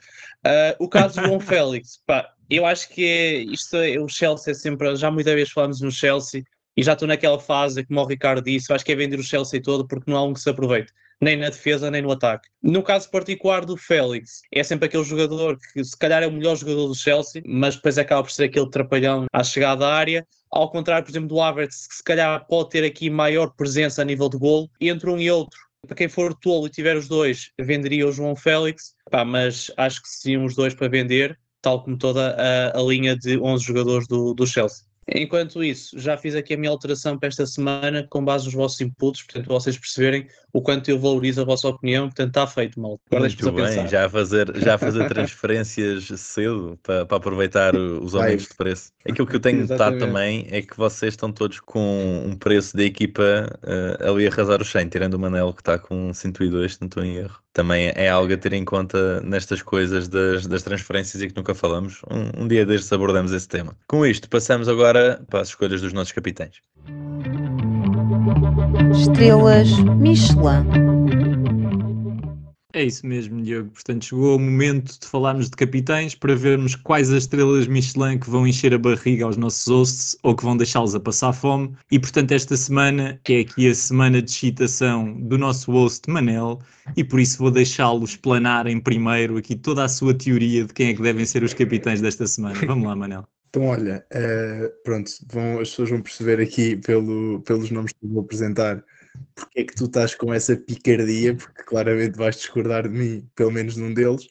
Uh, 0.45 0.83
o 0.83 0.87
caso 0.87 1.19
do 1.19 1.27
João 1.27 1.39
Félix, 1.41 2.01
pá, 2.05 2.33
eu 2.49 2.65
acho 2.65 2.87
que 2.89 3.05
é, 3.05 3.33
isto 3.39 3.75
é, 3.75 3.99
o 3.99 4.07
Chelsea 4.07 4.51
é 4.51 4.53
sempre, 4.53 4.95
já 4.95 5.11
muitas 5.11 5.33
vezes 5.33 5.51
falamos 5.51 5.81
no 5.81 5.91
Chelsea, 5.91 6.43
e 6.77 6.83
já 6.83 6.93
estou 6.93 7.05
naquela 7.05 7.37
fase, 7.37 7.85
como 7.85 7.99
o 7.99 8.05
Ricardo 8.05 8.41
disse, 8.41 8.71
acho 8.71 8.85
que 8.85 8.93
é 8.93 8.95
vender 8.95 9.19
o 9.19 9.23
Chelsea 9.23 9.61
todo 9.61 9.85
porque 9.85 10.09
não 10.09 10.17
há 10.17 10.23
um 10.23 10.33
que 10.33 10.39
se 10.39 10.49
aproveite 10.49 10.93
nem 11.21 11.37
na 11.37 11.49
defesa 11.49 11.91
nem 11.91 12.01
no 12.01 12.11
ataque. 12.11 12.49
No 12.61 12.81
caso 12.81 13.09
particular 13.09 13.63
do 13.63 13.77
Félix, 13.77 14.41
é 14.51 14.63
sempre 14.63 14.87
aquele 14.87 15.03
jogador 15.03 15.57
que 15.73 15.83
se 15.83 15.95
calhar 15.95 16.23
é 16.23 16.27
o 16.27 16.31
melhor 16.31 16.55
jogador 16.55 16.87
do 16.87 16.95
Chelsea, 16.95 17.43
mas 17.45 17.75
depois 17.75 17.97
acaba 17.97 18.23
por 18.23 18.31
ser 18.31 18.45
aquele 18.45 18.69
trapalhão 18.69 19.25
à 19.31 19.43
chegada 19.43 19.85
à 19.85 19.93
área. 19.93 20.27
Ao 20.51 20.69
contrário, 20.69 21.05
por 21.05 21.11
exemplo, 21.11 21.29
do 21.29 21.39
Havertz, 21.39 21.87
que 21.87 21.95
se 21.95 22.03
calhar 22.03 22.45
pode 22.47 22.71
ter 22.71 22.83
aqui 22.83 23.09
maior 23.09 23.53
presença 23.55 24.01
a 24.01 24.05
nível 24.05 24.27
de 24.27 24.37
golo, 24.37 24.69
entre 24.81 25.09
um 25.09 25.19
e 25.19 25.29
outro. 25.29 25.57
Para 25.87 25.95
quem 25.95 26.07
for 26.07 26.33
tolo 26.35 26.67
e 26.67 26.69
tiver 26.69 26.95
os 26.95 27.07
dois, 27.07 27.51
venderia 27.59 28.07
o 28.07 28.11
João 28.11 28.35
Félix, 28.35 28.93
Pá, 29.09 29.25
mas 29.25 29.71
acho 29.77 30.01
que 30.01 30.09
seriam 30.09 30.45
os 30.45 30.55
dois 30.55 30.73
para 30.73 30.87
vender, 30.87 31.37
tal 31.61 31.83
como 31.83 31.97
toda 31.97 32.35
a, 32.35 32.79
a 32.79 32.81
linha 32.83 33.15
de 33.15 33.37
11 33.37 33.63
jogadores 33.63 34.07
do, 34.07 34.33
do 34.33 34.47
Chelsea. 34.47 34.85
Enquanto 35.13 35.63
isso, 35.63 35.99
já 35.99 36.17
fiz 36.17 36.35
aqui 36.35 36.53
a 36.53 36.57
minha 36.57 36.69
alteração 36.69 37.17
para 37.17 37.27
esta 37.27 37.45
semana 37.45 38.05
com 38.09 38.23
base 38.23 38.45
nos 38.45 38.53
vossos 38.53 38.79
inputs, 38.81 39.23
portanto, 39.23 39.47
vocês 39.47 39.77
perceberem 39.77 40.27
o 40.53 40.61
quanto 40.61 40.89
eu 40.89 40.99
valorizo 40.99 41.41
a 41.41 41.45
vossa 41.45 41.67
opinião, 41.67 42.07
portanto, 42.07 42.29
está 42.29 42.47
feito, 42.47 42.79
mal. 42.79 42.99
Agora 43.09 43.27
Muito 43.27 43.51
bem, 43.51 43.65
pensar. 43.65 43.87
já 43.87 44.05
a 44.05 44.09
fazer, 44.09 44.51
já 44.57 44.75
a 44.75 44.77
fazer 44.77 45.07
transferências 45.07 46.07
cedo 46.19 46.77
para, 46.83 47.05
para 47.05 47.17
aproveitar 47.17 47.75
os 47.75 48.15
aumentos 48.15 48.47
de 48.47 48.55
preço. 48.55 48.91
Aquilo 49.07 49.27
que 49.27 49.35
eu 49.35 49.39
tenho 49.39 49.61
notado 49.67 49.97
também 49.97 50.47
é 50.49 50.61
que 50.61 50.75
vocês 50.77 51.13
estão 51.13 51.31
todos 51.31 51.59
com 51.59 52.23
um 52.25 52.35
preço 52.35 52.75
da 52.75 52.83
equipa 52.83 53.59
uh, 53.63 54.09
ali 54.09 54.27
a 54.27 54.29
arrasar 54.29 54.61
o 54.61 54.65
100, 54.65 54.89
tirando 54.89 55.13
o 55.15 55.19
Manel 55.19 55.53
que 55.53 55.61
está 55.61 55.77
com 55.77 56.13
102, 56.13 56.73
se 56.73 56.81
não 56.81 56.87
estou 56.87 57.03
em 57.03 57.15
erro. 57.15 57.39
também 57.53 57.91
é 57.95 58.09
algo 58.09 58.33
a 58.33 58.37
ter 58.37 58.53
em 58.53 58.65
conta 58.65 59.21
nestas 59.21 59.61
coisas 59.61 60.07
das, 60.07 60.47
das 60.47 60.63
transferências 60.63 61.21
e 61.21 61.27
que 61.27 61.35
nunca 61.35 61.55
falamos. 61.55 62.01
Um, 62.09 62.43
um 62.43 62.47
dia 62.47 62.65
destes 62.65 62.91
abordamos 62.91 63.31
esse 63.31 63.47
tema. 63.47 63.75
Com 63.87 64.05
isto, 64.05 64.29
passamos 64.29 64.67
agora 64.67 65.00
para 65.29 65.41
as 65.41 65.49
escolhas 65.49 65.81
dos 65.81 65.93
nossos 65.93 66.11
capitães. 66.11 66.61
Estrelas 68.91 69.69
Michelin. 69.97 71.01
É 72.73 72.85
isso 72.85 73.05
mesmo, 73.05 73.41
Diogo. 73.41 73.69
Portanto, 73.71 74.05
chegou 74.05 74.37
o 74.37 74.39
momento 74.39 74.97
de 74.97 75.05
falarmos 75.05 75.49
de 75.49 75.57
capitães 75.57 76.15
para 76.15 76.35
vermos 76.35 76.73
quais 76.73 77.11
as 77.11 77.23
estrelas 77.23 77.67
Michelin 77.67 78.17
que 78.17 78.29
vão 78.29 78.47
encher 78.47 78.73
a 78.73 78.77
barriga 78.77 79.25
aos 79.25 79.35
nossos 79.35 79.67
hosts 79.67 80.17
ou 80.23 80.33
que 80.35 80.43
vão 80.43 80.55
deixá-los 80.55 80.95
a 80.95 80.99
passar 80.99 81.33
fome. 81.33 81.75
E, 81.91 81.99
portanto, 81.99 82.31
esta 82.31 82.55
semana 82.55 83.19
é 83.27 83.39
aqui 83.41 83.69
a 83.69 83.75
semana 83.75 84.21
de 84.21 84.31
excitação 84.31 85.19
do 85.21 85.37
nosso 85.37 85.69
host 85.71 86.09
Manel 86.09 86.59
e 86.95 87.03
por 87.03 87.19
isso 87.19 87.39
vou 87.39 87.51
deixá-lo 87.51 88.05
explanarem 88.05 88.79
primeiro 88.79 89.37
aqui 89.37 89.55
toda 89.55 89.83
a 89.83 89.89
sua 89.89 90.13
teoria 90.13 90.65
de 90.65 90.73
quem 90.73 90.89
é 90.89 90.93
que 90.93 91.01
devem 91.01 91.25
ser 91.25 91.43
os 91.43 91.53
capitães 91.53 91.99
desta 91.99 92.25
semana. 92.25 92.55
Vamos 92.65 92.87
lá, 92.87 92.95
Manel. 92.95 93.27
Então, 93.53 93.67
olha, 93.67 94.05
uh, 94.13 94.81
pronto, 94.81 95.11
vão, 95.27 95.59
as 95.59 95.71
pessoas 95.71 95.89
vão 95.89 96.01
perceber 96.01 96.39
aqui 96.39 96.77
pelo, 96.77 97.41
pelos 97.41 97.69
nomes 97.69 97.91
que 97.91 98.07
vou 98.07 98.21
apresentar 98.21 98.81
porque 99.35 99.59
é 99.59 99.63
que 99.65 99.75
tu 99.75 99.85
estás 99.85 100.15
com 100.15 100.33
essa 100.33 100.55
picardia, 100.55 101.35
porque 101.35 101.63
claramente 101.63 102.17
vais 102.17 102.37
discordar 102.37 102.83
de 102.83 102.97
mim, 102.97 103.29
pelo 103.35 103.51
menos 103.51 103.75
num 103.75 103.93
deles. 103.93 104.27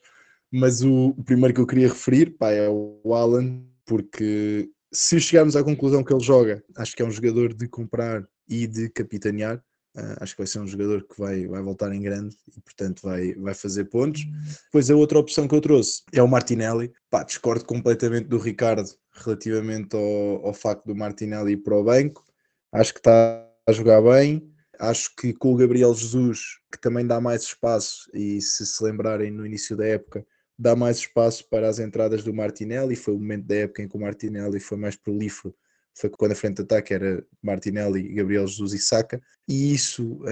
Mas 0.51 0.83
o, 0.83 1.09
o 1.09 1.23
primeiro 1.23 1.55
que 1.55 1.61
eu 1.61 1.67
queria 1.67 1.89
referir 1.89 2.37
pá, 2.39 2.51
é 2.51 2.69
o 2.69 3.15
Alan, 3.15 3.63
porque 3.85 4.71
se 4.93 5.21
chegarmos 5.21 5.55
à 5.55 5.63
conclusão 5.63 6.03
que 6.03 6.13
ele 6.13 6.25
joga, 6.25 6.65
acho 6.77 6.97
que 6.97 7.03
é 7.03 7.05
um 7.05 7.11
jogador 7.11 7.55
de 7.55 7.69
comprar 7.69 8.27
e 8.49 8.67
de 8.67 8.89
capitanear. 8.89 9.63
Uh, 9.97 10.17
acho 10.21 10.35
que 10.35 10.41
vai 10.41 10.47
ser 10.47 10.61
um 10.61 10.67
jogador 10.67 11.05
que 11.07 11.19
vai, 11.19 11.47
vai 11.47 11.63
voltar 11.63 11.93
em 11.93 12.01
grande 12.01 12.37
e, 12.57 12.61
portanto, 12.61 13.03
vai, 13.03 13.35
vai 13.35 13.55
fazer 13.55 13.85
pontos. 13.85 14.25
Depois, 14.65 14.91
a 14.91 14.97
outra 14.97 15.19
opção 15.19 15.47
que 15.47 15.55
eu 15.55 15.61
trouxe 15.61 16.03
é 16.13 16.23
o 16.23 16.29
Martinelli. 16.29 16.93
Pá, 17.11 17.23
discordo 17.25 17.65
completamente 17.65 18.29
do 18.29 18.39
Ricardo 18.39 18.89
relativamente 19.13 19.97
ao, 19.97 20.47
ao 20.47 20.55
facto 20.55 20.87
do 20.87 20.97
Martinelli 20.97 21.53
ir 21.53 21.59
para 21.59 21.77
o 21.77 21.85
banco. 21.85 22.25
Acho 22.73 22.93
que 22.93 23.01
está 23.01 23.47
a 23.67 23.73
jogar 23.73 24.01
bem. 24.03 24.51
Acho 24.79 25.15
que 25.15 25.33
com 25.33 25.53
o 25.53 25.57
Gabriel 25.57 25.95
Jesus, 25.95 26.59
que 26.73 26.81
também 26.81 27.07
dá 27.07 27.21
mais 27.21 27.43
espaço, 27.43 28.09
e 28.15 28.41
se 28.41 28.65
se 28.65 28.83
lembrarem 28.83 29.31
no 29.31 29.45
início 29.45 29.77
da 29.77 29.87
época, 29.87 30.25
dá 30.59 30.75
mais 30.75 30.99
espaço 30.99 31.49
para 31.49 31.69
as 31.69 31.79
entradas 31.79 32.23
do 32.23 32.33
Martinelli. 32.33 32.97
Foi 32.97 33.15
o 33.15 33.19
momento 33.19 33.47
da 33.47 33.57
época 33.57 33.83
em 33.83 33.89
que 33.89 33.97
o 33.97 34.01
Martinelli 34.01 34.61
foi 34.61 34.79
mais 34.79 34.97
prolífero, 34.97 35.55
foi 35.95 36.09
quando 36.11 36.33
a 36.33 36.37
frente 36.37 36.57
de 36.57 36.63
ataque 36.63 36.95
era 36.95 37.25
Martinelli, 37.43 38.15
Gabriel 38.15 38.47
Jesus 38.47 38.73
e 38.73 38.79
Saka. 38.79 39.21
E 39.49 39.75
isso, 39.75 40.23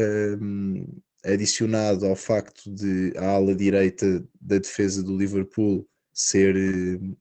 um, 0.40 0.86
adicionado 1.24 2.06
ao 2.06 2.16
facto 2.16 2.72
de 2.72 3.12
a 3.16 3.26
ala 3.26 3.54
direita 3.54 4.24
da 4.40 4.58
defesa 4.58 5.02
do 5.02 5.16
Liverpool 5.16 5.86
ser 6.12 6.56
uh, 6.56 7.16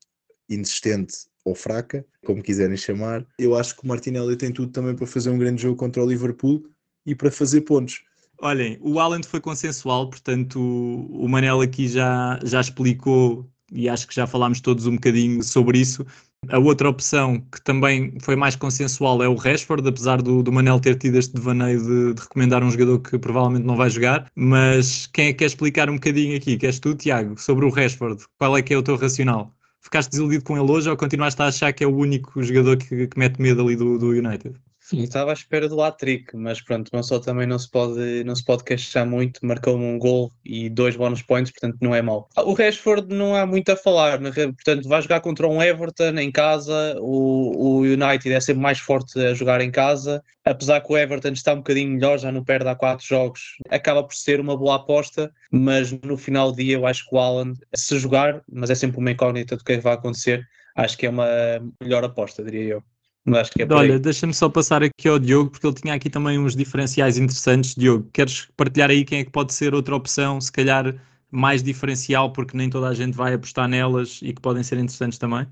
inexistente 0.49 1.13
ou 1.47 1.55
fraca, 1.55 2.05
como 2.25 2.43
quiserem 2.43 2.75
chamar, 2.75 3.25
eu 3.39 3.55
acho 3.55 3.75
que 3.75 3.83
o 3.83 3.87
Martinelli 3.87 4.35
tem 4.35 4.51
tudo 4.51 4.71
também 4.71 4.95
para 4.95 5.07
fazer 5.07 5.29
um 5.29 5.37
grande 5.37 5.61
jogo 5.61 5.77
contra 5.77 6.03
o 6.03 6.09
Liverpool 6.09 6.63
e 7.05 7.15
para 7.15 7.31
fazer 7.31 7.61
pontos. 7.61 8.03
Olhem, 8.41 8.77
o 8.81 8.99
Haaland 8.99 9.25
foi 9.25 9.39
consensual, 9.39 10.09
portanto 10.09 10.59
o 10.59 11.27
Manel 11.27 11.61
aqui 11.61 11.87
já, 11.87 12.37
já 12.43 12.59
explicou 12.59 13.49
e 13.71 13.87
acho 13.87 14.07
que 14.07 14.13
já 14.13 14.27
falámos 14.27 14.59
todos 14.59 14.85
um 14.85 14.95
bocadinho 14.95 15.41
sobre 15.41 15.79
isso. 15.79 16.05
A 16.49 16.59
outra 16.59 16.87
opção 16.87 17.39
que 17.51 17.61
também 17.61 18.13
foi 18.21 18.35
mais 18.35 18.55
consensual 18.55 19.23
é 19.23 19.27
o 19.27 19.35
Rashford, 19.35 19.87
apesar 19.87 20.21
do, 20.21 20.43
do 20.43 20.51
Manel 20.51 20.79
ter 20.79 20.95
tido 20.97 21.17
este 21.17 21.33
devaneio 21.33 21.81
de, 21.81 22.13
de, 22.13 22.21
recomendar 22.21 22.63
um 22.63 22.69
jogador 22.69 22.99
que 22.99 23.17
provavelmente 23.17 23.65
não 23.65 23.75
vai 23.75 23.89
jogar. 23.89 24.29
Mas 24.35 25.07
quem 25.07 25.27
é 25.27 25.31
que 25.33 25.39
quer 25.39 25.45
explicar 25.45 25.89
um 25.89 25.95
bocadinho 25.95 26.37
aqui? 26.37 26.57
Queres 26.57 26.79
tu, 26.79 26.93
Tiago, 26.93 27.41
sobre 27.41 27.65
o 27.65 27.69
Rashford? 27.69 28.23
Qual 28.37 28.55
é 28.55 28.61
que 28.61 28.73
é 28.73 28.77
o 28.77 28.83
teu 28.83 28.95
racional? 28.95 29.56
Ficaste 29.87 30.11
desiludido 30.11 30.43
com 30.43 30.57
ele 30.57 30.69
hoje 30.69 30.89
ou 30.89 30.97
continuaste 30.97 31.41
a 31.41 31.45
achar 31.47 31.71
que 31.71 31.81
é 31.81 31.87
o 31.87 31.95
único 31.95 32.43
jogador 32.43 32.75
que, 32.75 33.07
que 33.07 33.17
mete 33.17 33.41
medo 33.41 33.61
ali 33.61 33.77
do, 33.77 33.97
do 33.97 34.07
United? 34.07 34.53
Sim, 34.87 35.03
estava 35.03 35.31
à 35.31 35.33
espera 35.33 35.67
do 35.67 35.81
hat-trick, 35.81 36.33
mas 36.33 36.61
pronto, 36.61 36.89
não 36.93 37.03
só 37.03 37.19
também 37.19 37.45
não 37.45 37.59
se 37.59 37.69
pode, 37.69 38.23
não 38.23 38.33
se 38.33 38.45
pode 38.45 38.63
queixar 38.63 39.05
muito, 39.05 39.45
marcou 39.45 39.75
um 39.77 39.99
gol 39.99 40.31
e 40.45 40.69
dois 40.69 40.95
bonus 40.95 41.21
points, 41.21 41.51
portanto 41.51 41.77
não 41.81 41.93
é 41.93 42.01
mau. 42.01 42.29
O 42.37 42.53
Rashford 42.53 43.13
não 43.13 43.35
há 43.35 43.45
muito 43.45 43.69
a 43.69 43.75
falar, 43.75 44.17
portanto 44.17 44.87
vai 44.87 45.01
jogar 45.01 45.19
contra 45.19 45.45
um 45.45 45.61
Everton 45.61 46.17
em 46.17 46.31
casa, 46.31 46.95
o, 47.01 47.79
o 47.79 47.81
United 47.81 48.31
é 48.31 48.39
sempre 48.39 48.61
mais 48.61 48.79
forte 48.79 49.19
a 49.19 49.33
jogar 49.33 49.59
em 49.59 49.69
casa, 49.69 50.23
apesar 50.45 50.79
que 50.79 50.93
o 50.93 50.97
Everton 50.97 51.33
está 51.33 51.51
um 51.51 51.57
bocadinho 51.57 51.91
melhor, 51.91 52.17
já 52.17 52.31
não 52.31 52.45
perde 52.45 52.69
há 52.69 52.75
quatro 52.75 53.05
jogos, 53.05 53.57
acaba 53.69 54.01
por 54.01 54.15
ser 54.15 54.39
uma 54.39 54.55
boa 54.55 54.77
aposta, 54.77 55.29
mas 55.51 55.91
no 55.91 56.15
final 56.15 56.53
do 56.53 56.63
dia 56.63 56.75
eu 56.75 56.87
acho 56.87 57.09
que 57.09 57.13
o 57.13 57.19
Alan, 57.19 57.51
se 57.75 57.99
jogar, 57.99 58.41
mas 58.49 58.69
é 58.69 58.75
sempre 58.75 58.99
uma 58.99 59.11
incógnita 59.11 59.57
do 59.57 59.65
que 59.65 59.73
é 59.73 59.75
que 59.75 59.83
vai 59.83 59.95
acontecer, 59.95 60.47
acho 60.77 60.97
que 60.97 61.05
é 61.05 61.09
uma 61.09 61.27
melhor 61.81 62.05
aposta, 62.05 62.41
diria 62.41 62.75
eu. 62.75 62.96
Acho 63.35 63.51
que 63.51 63.63
é 63.63 63.67
Olha, 63.69 63.99
deixa-me 63.99 64.33
só 64.33 64.47
passar 64.47 64.83
aqui 64.83 65.07
ao 65.07 65.19
Diogo, 65.19 65.51
porque 65.51 65.67
ele 65.67 65.75
tinha 65.75 65.93
aqui 65.93 66.09
também 66.09 66.39
uns 66.39 66.55
diferenciais 66.55 67.17
interessantes. 67.17 67.75
Diogo, 67.75 68.09
queres 68.13 68.47
partilhar 68.55 68.89
aí 68.89 69.03
quem 69.03 69.19
é 69.19 69.25
que 69.25 69.31
pode 69.31 69.53
ser 69.53 69.73
outra 69.73 69.95
opção, 69.95 70.39
se 70.39 70.51
calhar 70.51 70.95
mais 71.29 71.61
diferencial, 71.61 72.31
porque 72.31 72.55
nem 72.55 72.69
toda 72.69 72.87
a 72.87 72.93
gente 72.93 73.15
vai 73.15 73.33
apostar 73.33 73.67
nelas 73.67 74.19
e 74.21 74.33
que 74.33 74.41
podem 74.41 74.63
ser 74.63 74.77
interessantes 74.77 75.17
também? 75.17 75.45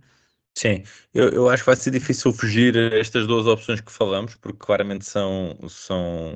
Sim, 0.57 0.83
eu, 1.13 1.29
eu 1.29 1.49
acho 1.49 1.63
que 1.63 1.67
vai 1.67 1.75
ser 1.75 1.91
difícil 1.91 2.31
fugir 2.31 2.77
a 2.77 2.97
estas 2.97 3.27
duas 3.27 3.45
opções 3.45 3.81
que 3.81 3.91
falamos, 3.91 4.35
porque 4.35 4.57
claramente 4.57 5.05
são, 5.05 5.57
são 5.67 6.33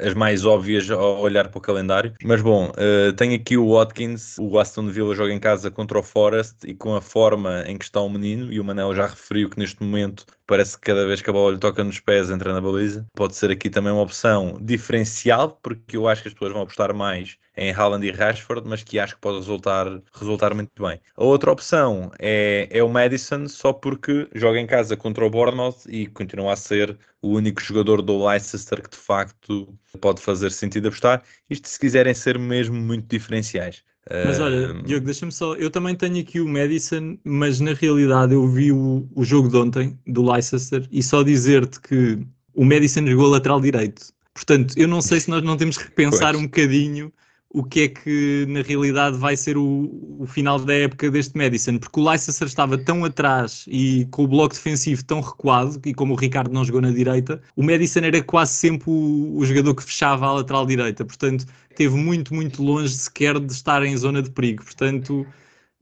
as 0.00 0.14
mais 0.14 0.44
óbvias 0.44 0.90
ao 0.90 1.20
olhar 1.20 1.48
para 1.48 1.58
o 1.58 1.60
calendário. 1.60 2.12
Mas 2.24 2.42
bom, 2.42 2.70
uh, 2.70 3.12
tenho 3.12 3.36
aqui 3.36 3.56
o 3.56 3.72
Watkins, 3.72 4.36
o 4.38 4.58
Aston 4.58 4.88
Villa 4.88 5.14
joga 5.14 5.32
em 5.32 5.38
casa 5.38 5.70
contra 5.70 5.98
o 5.98 6.02
Forest 6.02 6.56
e 6.66 6.74
com 6.74 6.96
a 6.96 7.00
forma 7.00 7.62
em 7.66 7.78
que 7.78 7.84
está 7.84 8.00
o 8.00 8.10
menino, 8.10 8.52
e 8.52 8.58
o 8.58 8.64
Manel 8.64 8.94
já 8.96 9.06
referiu 9.06 9.48
que 9.48 9.58
neste 9.58 9.80
momento 9.80 10.26
parece 10.52 10.76
que 10.76 10.82
cada 10.82 11.06
vez 11.06 11.22
que 11.22 11.30
a 11.30 11.32
bola 11.32 11.52
lhe 11.52 11.58
toca 11.58 11.82
nos 11.82 11.98
pés 11.98 12.28
entra 12.28 12.52
na 12.52 12.60
baliza. 12.60 13.06
Pode 13.14 13.34
ser 13.34 13.50
aqui 13.50 13.70
também 13.70 13.90
uma 13.90 14.02
opção 14.02 14.58
diferencial, 14.60 15.58
porque 15.62 15.96
eu 15.96 16.06
acho 16.06 16.20
que 16.20 16.28
as 16.28 16.34
pessoas 16.34 16.52
vão 16.52 16.60
apostar 16.60 16.94
mais 16.94 17.38
em 17.56 17.72
Haaland 17.72 18.06
e 18.06 18.10
Rashford, 18.10 18.68
mas 18.68 18.82
que 18.82 18.98
acho 18.98 19.14
que 19.14 19.20
pode 19.22 19.38
resultar, 19.38 19.86
resultar 20.12 20.52
muito 20.52 20.70
bem. 20.78 21.00
A 21.16 21.24
outra 21.24 21.50
opção 21.50 22.10
é, 22.18 22.68
é 22.70 22.82
o 22.82 22.88
Madison, 22.90 23.48
só 23.48 23.72
porque 23.72 24.28
joga 24.34 24.60
em 24.60 24.66
casa 24.66 24.94
contra 24.94 25.24
o 25.24 25.30
Bournemouth 25.30 25.86
e 25.88 26.06
continua 26.08 26.52
a 26.52 26.56
ser 26.56 26.98
o 27.22 27.28
único 27.30 27.62
jogador 27.62 28.02
do 28.02 28.26
Leicester 28.26 28.82
que 28.82 28.90
de 28.90 28.96
facto 28.98 29.74
pode 30.02 30.20
fazer 30.20 30.52
sentido 30.52 30.88
apostar. 30.88 31.22
Isto 31.48 31.66
se 31.66 31.80
quiserem 31.80 32.12
ser 32.12 32.38
mesmo 32.38 32.76
muito 32.76 33.08
diferenciais. 33.08 33.82
Mas 34.10 34.40
olha, 34.40 34.74
Diogo, 34.82 35.06
deixa-me 35.06 35.30
só. 35.30 35.54
Eu 35.54 35.70
também 35.70 35.94
tenho 35.94 36.20
aqui 36.20 36.40
o 36.40 36.48
Madison, 36.48 37.16
mas 37.24 37.60
na 37.60 37.72
realidade 37.72 38.34
eu 38.34 38.46
vi 38.48 38.72
o, 38.72 39.08
o 39.14 39.24
jogo 39.24 39.48
de 39.48 39.56
ontem 39.56 39.98
do 40.06 40.28
Leicester 40.28 40.86
e 40.90 41.02
só 41.02 41.22
dizer-te 41.22 41.80
que 41.80 42.18
o 42.54 42.64
Madison 42.64 43.06
jogou 43.06 43.28
lateral 43.28 43.60
direito. 43.60 44.12
Portanto, 44.34 44.74
eu 44.76 44.88
não 44.88 45.00
sei 45.00 45.20
se 45.20 45.30
nós 45.30 45.42
não 45.42 45.56
temos 45.56 45.78
que 45.78 45.84
repensar 45.84 46.34
um 46.34 46.42
bocadinho 46.42 47.12
o 47.54 47.62
que 47.62 47.82
é 47.82 47.88
que 47.88 48.46
na 48.48 48.62
realidade 48.62 49.16
vai 49.18 49.36
ser 49.36 49.56
o, 49.58 50.16
o 50.18 50.26
final 50.26 50.58
da 50.58 50.72
época 50.72 51.10
deste 51.10 51.36
Madison, 51.36 51.78
porque 51.78 52.00
o 52.00 52.08
Leicester 52.08 52.46
estava 52.46 52.78
tão 52.78 53.04
atrás 53.04 53.64
e 53.68 54.06
com 54.10 54.24
o 54.24 54.28
bloco 54.28 54.54
defensivo 54.54 55.04
tão 55.04 55.20
recuado, 55.20 55.80
e 55.84 55.92
como 55.92 56.14
o 56.14 56.16
Ricardo 56.16 56.52
não 56.52 56.64
jogou 56.64 56.80
na 56.80 56.90
direita, 56.90 57.40
o 57.54 57.62
Madison 57.62 58.00
era 58.00 58.22
quase 58.22 58.52
sempre 58.52 58.88
o, 58.90 59.36
o 59.36 59.44
jogador 59.44 59.74
que 59.74 59.84
fechava 59.84 60.26
a 60.26 60.32
lateral 60.32 60.64
direita, 60.64 61.04
portanto 61.04 61.44
esteve 61.72 61.96
muito, 61.96 62.34
muito 62.34 62.62
longe 62.62 62.94
sequer 62.94 63.38
de 63.38 63.52
estar 63.52 63.82
em 63.84 63.96
zona 63.96 64.22
de 64.22 64.30
perigo, 64.30 64.64
portanto 64.64 65.26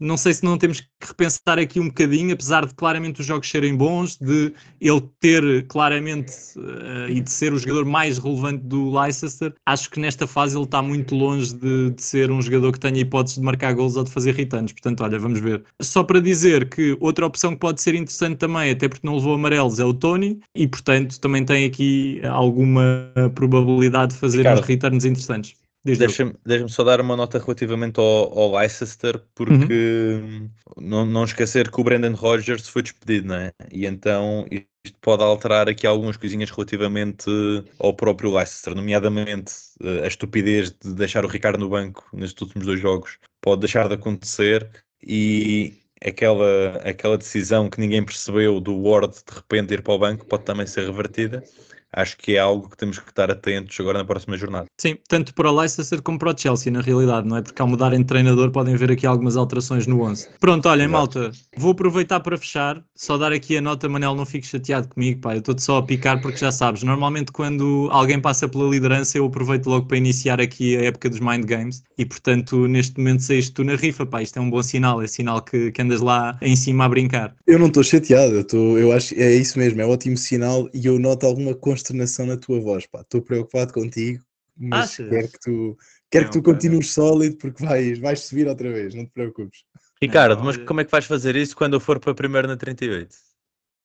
não 0.00 0.16
sei 0.16 0.32
se 0.32 0.42
não 0.42 0.56
temos 0.56 0.80
que 0.80 0.88
repensar 1.02 1.58
aqui 1.58 1.78
um 1.78 1.88
bocadinho, 1.88 2.32
apesar 2.32 2.64
de 2.64 2.74
claramente 2.74 3.20
os 3.20 3.26
jogos 3.26 3.48
serem 3.48 3.76
bons, 3.76 4.16
de 4.16 4.52
ele 4.80 5.02
ter 5.20 5.66
claramente 5.66 6.32
uh, 6.56 7.08
e 7.10 7.20
de 7.20 7.30
ser 7.30 7.52
o 7.52 7.58
jogador 7.58 7.84
mais 7.84 8.16
relevante 8.16 8.64
do 8.64 8.98
Leicester, 8.98 9.52
acho 9.66 9.90
que 9.90 10.00
nesta 10.00 10.26
fase 10.26 10.56
ele 10.56 10.64
está 10.64 10.80
muito 10.80 11.14
longe 11.14 11.54
de, 11.54 11.90
de, 11.90 12.02
ser 12.02 12.30
um 12.30 12.40
jogador 12.40 12.72
que 12.72 12.80
tenha 12.80 12.98
hipótese 12.98 13.36
de 13.36 13.42
marcar 13.42 13.74
gols 13.74 13.96
ou 13.96 14.04
de 14.04 14.10
fazer 14.10 14.34
returns. 14.34 14.72
Portanto, 14.72 15.04
olha, 15.04 15.18
vamos 15.18 15.38
ver. 15.38 15.62
Só 15.82 16.02
para 16.02 16.20
dizer 16.20 16.70
que 16.70 16.96
outra 16.98 17.26
opção 17.26 17.52
que 17.52 17.58
pode 17.58 17.82
ser 17.82 17.94
interessante 17.94 18.38
também, 18.38 18.70
até 18.70 18.88
porque 18.88 19.06
não 19.06 19.16
levou 19.16 19.34
amarelos, 19.34 19.78
é 19.78 19.84
o 19.84 19.92
Tony, 19.92 20.40
e 20.54 20.66
portanto 20.66 21.20
também 21.20 21.44
tem 21.44 21.66
aqui 21.66 22.22
alguma 22.24 23.12
probabilidade 23.34 24.14
de 24.14 24.18
fazer 24.18 24.38
Ricardo. 24.38 24.60
uns 24.60 24.66
returns 24.66 25.04
interessantes. 25.04 25.59
Deixa-me 25.82 26.34
deixa 26.44 26.68
só 26.68 26.84
dar 26.84 27.00
uma 27.00 27.16
nota 27.16 27.38
relativamente 27.38 27.98
ao, 27.98 28.38
ao 28.38 28.54
Leicester, 28.54 29.18
porque 29.34 30.20
uhum. 30.22 30.50
não, 30.76 31.06
não 31.06 31.24
esquecer 31.24 31.70
que 31.70 31.80
o 31.80 31.84
Brendan 31.84 32.14
Rodgers 32.14 32.68
foi 32.68 32.82
despedido, 32.82 33.28
não 33.28 33.36
é? 33.36 33.52
E 33.72 33.86
então 33.86 34.46
isto 34.50 34.98
pode 35.00 35.22
alterar 35.22 35.68
aqui 35.68 35.86
algumas 35.86 36.18
coisinhas 36.18 36.50
relativamente 36.50 37.30
ao 37.78 37.94
próprio 37.94 38.34
Leicester, 38.34 38.74
nomeadamente 38.74 39.52
eh, 39.82 40.04
a 40.04 40.06
estupidez 40.06 40.70
de 40.70 40.94
deixar 40.94 41.24
o 41.24 41.28
Ricardo 41.28 41.58
no 41.58 41.68
banco 41.68 42.06
nestes 42.12 42.40
últimos 42.42 42.66
dois 42.66 42.80
jogos 42.80 43.18
pode 43.40 43.60
deixar 43.60 43.88
de 43.88 43.94
acontecer 43.94 44.70
e 45.02 45.78
aquela, 46.04 46.76
aquela 46.84 47.16
decisão 47.18 47.68
que 47.68 47.80
ninguém 47.80 48.04
percebeu 48.04 48.60
do 48.60 48.82
Ward 48.82 49.14
de 49.14 49.34
repente 49.34 49.74
ir 49.74 49.82
para 49.82 49.94
o 49.94 49.98
banco 49.98 50.26
pode 50.26 50.44
também 50.44 50.66
ser 50.66 50.86
revertida 50.86 51.42
acho 51.92 52.16
que 52.16 52.36
é 52.36 52.38
algo 52.38 52.68
que 52.68 52.76
temos 52.76 52.98
que 52.98 53.10
estar 53.10 53.30
atentos 53.30 53.78
agora 53.80 53.98
na 53.98 54.04
próxima 54.04 54.36
jornada. 54.36 54.66
Sim, 54.78 54.96
tanto 55.08 55.34
para 55.34 55.50
o 55.50 55.56
Leicester 55.56 56.00
como 56.02 56.18
para 56.18 56.32
o 56.32 56.38
Chelsea, 56.38 56.72
na 56.72 56.80
realidade, 56.80 57.26
não 57.26 57.36
é? 57.36 57.42
Porque 57.42 57.60
ao 57.60 57.68
mudarem 57.68 58.00
de 58.00 58.06
treinador 58.06 58.50
podem 58.50 58.74
haver 58.74 58.92
aqui 58.92 59.06
algumas 59.06 59.36
alterações 59.36 59.86
no 59.86 60.02
11. 60.02 60.28
Pronto, 60.38 60.68
olhem, 60.68 60.86
Exato. 60.86 61.18
malta, 61.18 61.30
vou 61.56 61.72
aproveitar 61.72 62.20
para 62.20 62.36
fechar, 62.38 62.82
só 62.94 63.16
dar 63.18 63.32
aqui 63.32 63.56
a 63.56 63.60
nota, 63.60 63.88
Manel, 63.88 64.14
não 64.14 64.26
fiques 64.26 64.50
chateado 64.50 64.88
comigo, 64.88 65.20
pá, 65.20 65.34
eu 65.34 65.40
estou-te 65.40 65.62
só 65.62 65.78
a 65.78 65.82
picar 65.82 66.20
porque 66.20 66.38
já 66.38 66.52
sabes, 66.52 66.82
normalmente 66.82 67.32
quando 67.32 67.88
alguém 67.90 68.20
passa 68.20 68.48
pela 68.48 68.68
liderança 68.68 69.18
eu 69.18 69.26
aproveito 69.26 69.66
logo 69.66 69.86
para 69.86 69.96
iniciar 69.96 70.40
aqui 70.40 70.76
a 70.76 70.84
época 70.84 71.08
dos 71.08 71.20
Mind 71.20 71.44
Games 71.44 71.82
e, 71.98 72.04
portanto, 72.04 72.66
neste 72.66 72.98
momento 72.98 73.22
saíste 73.22 73.52
tu 73.52 73.64
na 73.64 73.76
rifa, 73.76 74.06
pá, 74.06 74.22
isto 74.22 74.38
é 74.38 74.42
um 74.42 74.50
bom 74.50 74.62
sinal, 74.62 75.02
é 75.02 75.06
sinal 75.06 75.42
que, 75.42 75.70
que 75.72 75.82
andas 75.82 76.00
lá 76.00 76.38
em 76.40 76.56
cima 76.56 76.84
a 76.84 76.88
brincar. 76.88 77.34
Eu 77.46 77.58
não 77.58 77.66
estou 77.66 77.82
chateado, 77.82 78.36
eu, 78.36 78.44
tô, 78.44 78.78
eu 78.78 78.92
acho 78.92 79.14
que 79.14 79.20
é 79.20 79.34
isso 79.34 79.58
mesmo, 79.58 79.80
é 79.80 79.86
um 79.86 79.90
ótimo 79.90 80.16
sinal 80.16 80.68
e 80.72 80.86
eu 80.86 80.98
noto 80.98 81.26
alguma 81.26 81.54
consternação 81.80 82.26
na 82.26 82.36
tua 82.36 82.60
voz, 82.60 82.86
pá. 82.86 83.00
Estou 83.00 83.22
preocupado 83.22 83.72
contigo, 83.72 84.22
mas 84.56 84.90
Achas? 84.90 85.08
quero 85.08 85.28
que 85.28 85.40
tu, 85.40 85.78
quero 86.10 86.24
Não, 86.24 86.30
que 86.30 86.38
tu 86.38 86.42
continues 86.42 86.92
sólido 86.92 87.36
porque 87.36 87.64
vais, 87.64 87.98
vais 87.98 88.20
subir 88.20 88.46
outra 88.46 88.70
vez, 88.70 88.94
não 88.94 89.04
te 89.04 89.12
preocupes. 89.12 89.64
Ricardo, 90.00 90.36
Não, 90.36 90.44
mas 90.44 90.56
como 90.58 90.80
é 90.80 90.84
que 90.84 90.90
vais 90.90 91.04
fazer 91.04 91.36
isso 91.36 91.56
quando 91.56 91.74
eu 91.74 91.80
for 91.80 91.98
para 91.98 92.14
primeiro 92.14 92.48
na 92.48 92.56
38? 92.56 93.14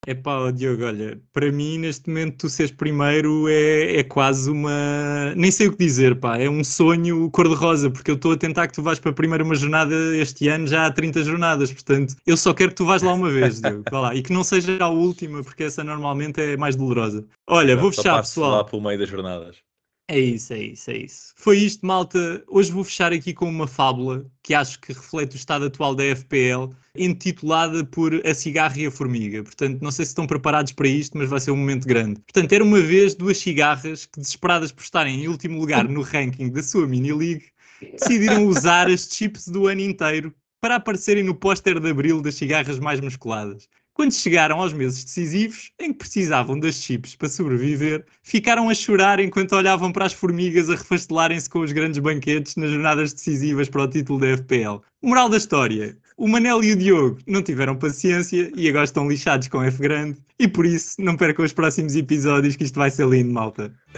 Epá, 0.07 0.37
ó 0.37 0.51
Diogo, 0.51 0.85
olha, 0.85 1.19
para 1.33 1.51
mim 1.51 1.79
neste 1.79 2.07
momento 2.07 2.37
tu 2.37 2.49
seres 2.49 2.71
primeiro 2.71 3.47
é, 3.49 3.97
é 3.97 4.03
quase 4.03 4.51
uma. 4.51 5.33
Nem 5.35 5.49
sei 5.49 5.67
o 5.67 5.71
que 5.71 5.83
dizer, 5.83 6.19
pá, 6.19 6.37
é 6.37 6.47
um 6.47 6.63
sonho 6.63 7.29
cor-de-rosa, 7.31 7.89
porque 7.89 8.11
eu 8.11 8.15
estou 8.15 8.33
a 8.33 8.37
tentar 8.37 8.67
que 8.67 8.73
tu 8.73 8.83
vás 8.83 8.99
para 8.99 9.09
a 9.09 9.13
primeira 9.13 9.43
uma 9.43 9.55
jornada 9.55 9.95
este 10.15 10.47
ano, 10.47 10.67
já 10.67 10.85
há 10.85 10.91
30 10.91 11.23
jornadas, 11.23 11.71
portanto, 11.73 12.15
eu 12.25 12.37
só 12.37 12.53
quero 12.53 12.69
que 12.69 12.75
tu 12.75 12.85
vás 12.85 13.01
lá 13.01 13.13
uma 13.13 13.31
vez, 13.31 13.59
Diogo, 13.59 13.83
vá 13.91 13.99
lá, 13.99 14.15
e 14.15 14.21
que 14.21 14.31
não 14.31 14.43
seja 14.43 14.77
a 14.79 14.89
última, 14.89 15.43
porque 15.43 15.63
essa 15.63 15.83
normalmente 15.83 16.39
é 16.39 16.55
mais 16.55 16.75
dolorosa. 16.75 17.25
Olha, 17.47 17.75
vou 17.75 17.91
fechar, 17.91 18.21
pessoal. 18.21 18.51
lá 18.51 18.63
pelo 18.63 18.83
meio 18.83 18.99
das 18.99 19.09
jornadas. 19.09 19.57
É 20.07 20.19
isso, 20.19 20.53
é 20.53 20.59
isso, 20.59 20.91
é 20.91 20.97
isso. 20.97 21.33
Foi 21.35 21.57
isto, 21.57 21.83
malta. 21.83 22.43
Hoje 22.47 22.71
vou 22.71 22.83
fechar 22.83 23.11
aqui 23.11 23.33
com 23.33 23.49
uma 23.49 23.67
fábula 23.67 24.23
que 24.43 24.53
acho 24.53 24.79
que 24.79 24.93
reflete 24.93 25.35
o 25.35 25.37
estado 25.37 25.65
atual 25.65 25.95
da 25.95 26.03
FPL, 26.03 26.75
intitulada 26.95 27.83
por 27.83 28.13
A 28.23 28.33
Cigarra 28.35 28.77
e 28.77 28.85
a 28.85 28.91
Formiga. 28.91 29.43
Portanto, 29.43 29.81
não 29.81 29.89
sei 29.89 30.05
se 30.05 30.11
estão 30.11 30.27
preparados 30.27 30.73
para 30.73 30.87
isto, 30.87 31.17
mas 31.17 31.27
vai 31.27 31.39
ser 31.39 31.49
um 31.49 31.57
momento 31.57 31.87
grande. 31.87 32.21
Portanto, 32.21 32.53
era 32.53 32.63
uma 32.63 32.79
vez 32.79 33.15
duas 33.15 33.39
cigarras 33.39 34.05
que, 34.05 34.19
desesperadas 34.19 34.71
por 34.71 34.83
estarem 34.83 35.23
em 35.23 35.27
último 35.27 35.59
lugar 35.59 35.89
no 35.89 36.03
ranking 36.03 36.51
da 36.51 36.61
sua 36.61 36.87
mini-league, 36.87 37.45
decidiram 37.81 38.45
usar 38.45 38.87
as 38.87 39.09
chips 39.11 39.47
do 39.47 39.65
ano 39.65 39.81
inteiro 39.81 40.31
para 40.61 40.75
aparecerem 40.75 41.23
no 41.23 41.33
póster 41.33 41.79
de 41.79 41.89
abril 41.89 42.21
das 42.21 42.35
cigarras 42.35 42.77
mais 42.77 42.99
musculadas. 42.99 43.67
Quando 43.95 44.13
chegaram 44.13 44.59
aos 44.59 44.73
meses 44.73 45.05
decisivos, 45.05 45.71
em 45.79 45.93
que 45.93 45.99
precisavam 45.99 46.59
das 46.59 46.75
chips 46.75 47.15
para 47.15 47.29
sobreviver, 47.29 48.05
ficaram 48.23 48.69
a 48.69 48.75
chorar 48.75 49.21
enquanto 49.21 49.55
olhavam 49.55 49.89
para 49.89 50.05
as 50.05 50.11
formigas 50.11 50.69
a 50.69 50.75
refastelarem-se 50.75 51.49
com 51.49 51.59
os 51.59 51.71
grandes 51.71 51.99
banquetes 51.99 52.57
nas 52.57 52.71
jornadas 52.71 53.13
decisivas 53.13 53.69
para 53.69 53.83
o 53.83 53.87
título 53.87 54.19
da 54.19 54.35
FPL. 54.35 54.81
Moral 55.01 55.29
da 55.29 55.37
história: 55.37 55.97
o 56.17 56.27
Manel 56.27 56.61
e 56.61 56.73
o 56.73 56.75
Diogo 56.75 57.19
não 57.25 57.41
tiveram 57.41 57.73
paciência 57.77 58.51
e 58.53 58.67
agora 58.67 58.83
estão 58.83 59.07
lixados 59.07 59.47
com 59.47 59.63
F 59.63 59.81
grande, 59.81 60.19
e 60.37 60.45
por 60.45 60.65
isso 60.65 61.01
não 61.01 61.15
percam 61.15 61.45
os 61.45 61.53
próximos 61.53 61.95
episódios, 61.95 62.57
que 62.57 62.65
isto 62.65 62.77
vai 62.77 62.91
ser 62.91 63.07
lindo, 63.07 63.33
malta. 63.33 63.71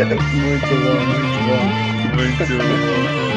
Muito 0.00 0.14
bom, 0.16 0.96
muito 1.06 1.38
bom. 1.46 1.64
Muito 2.16 2.46
bom. 2.46 3.29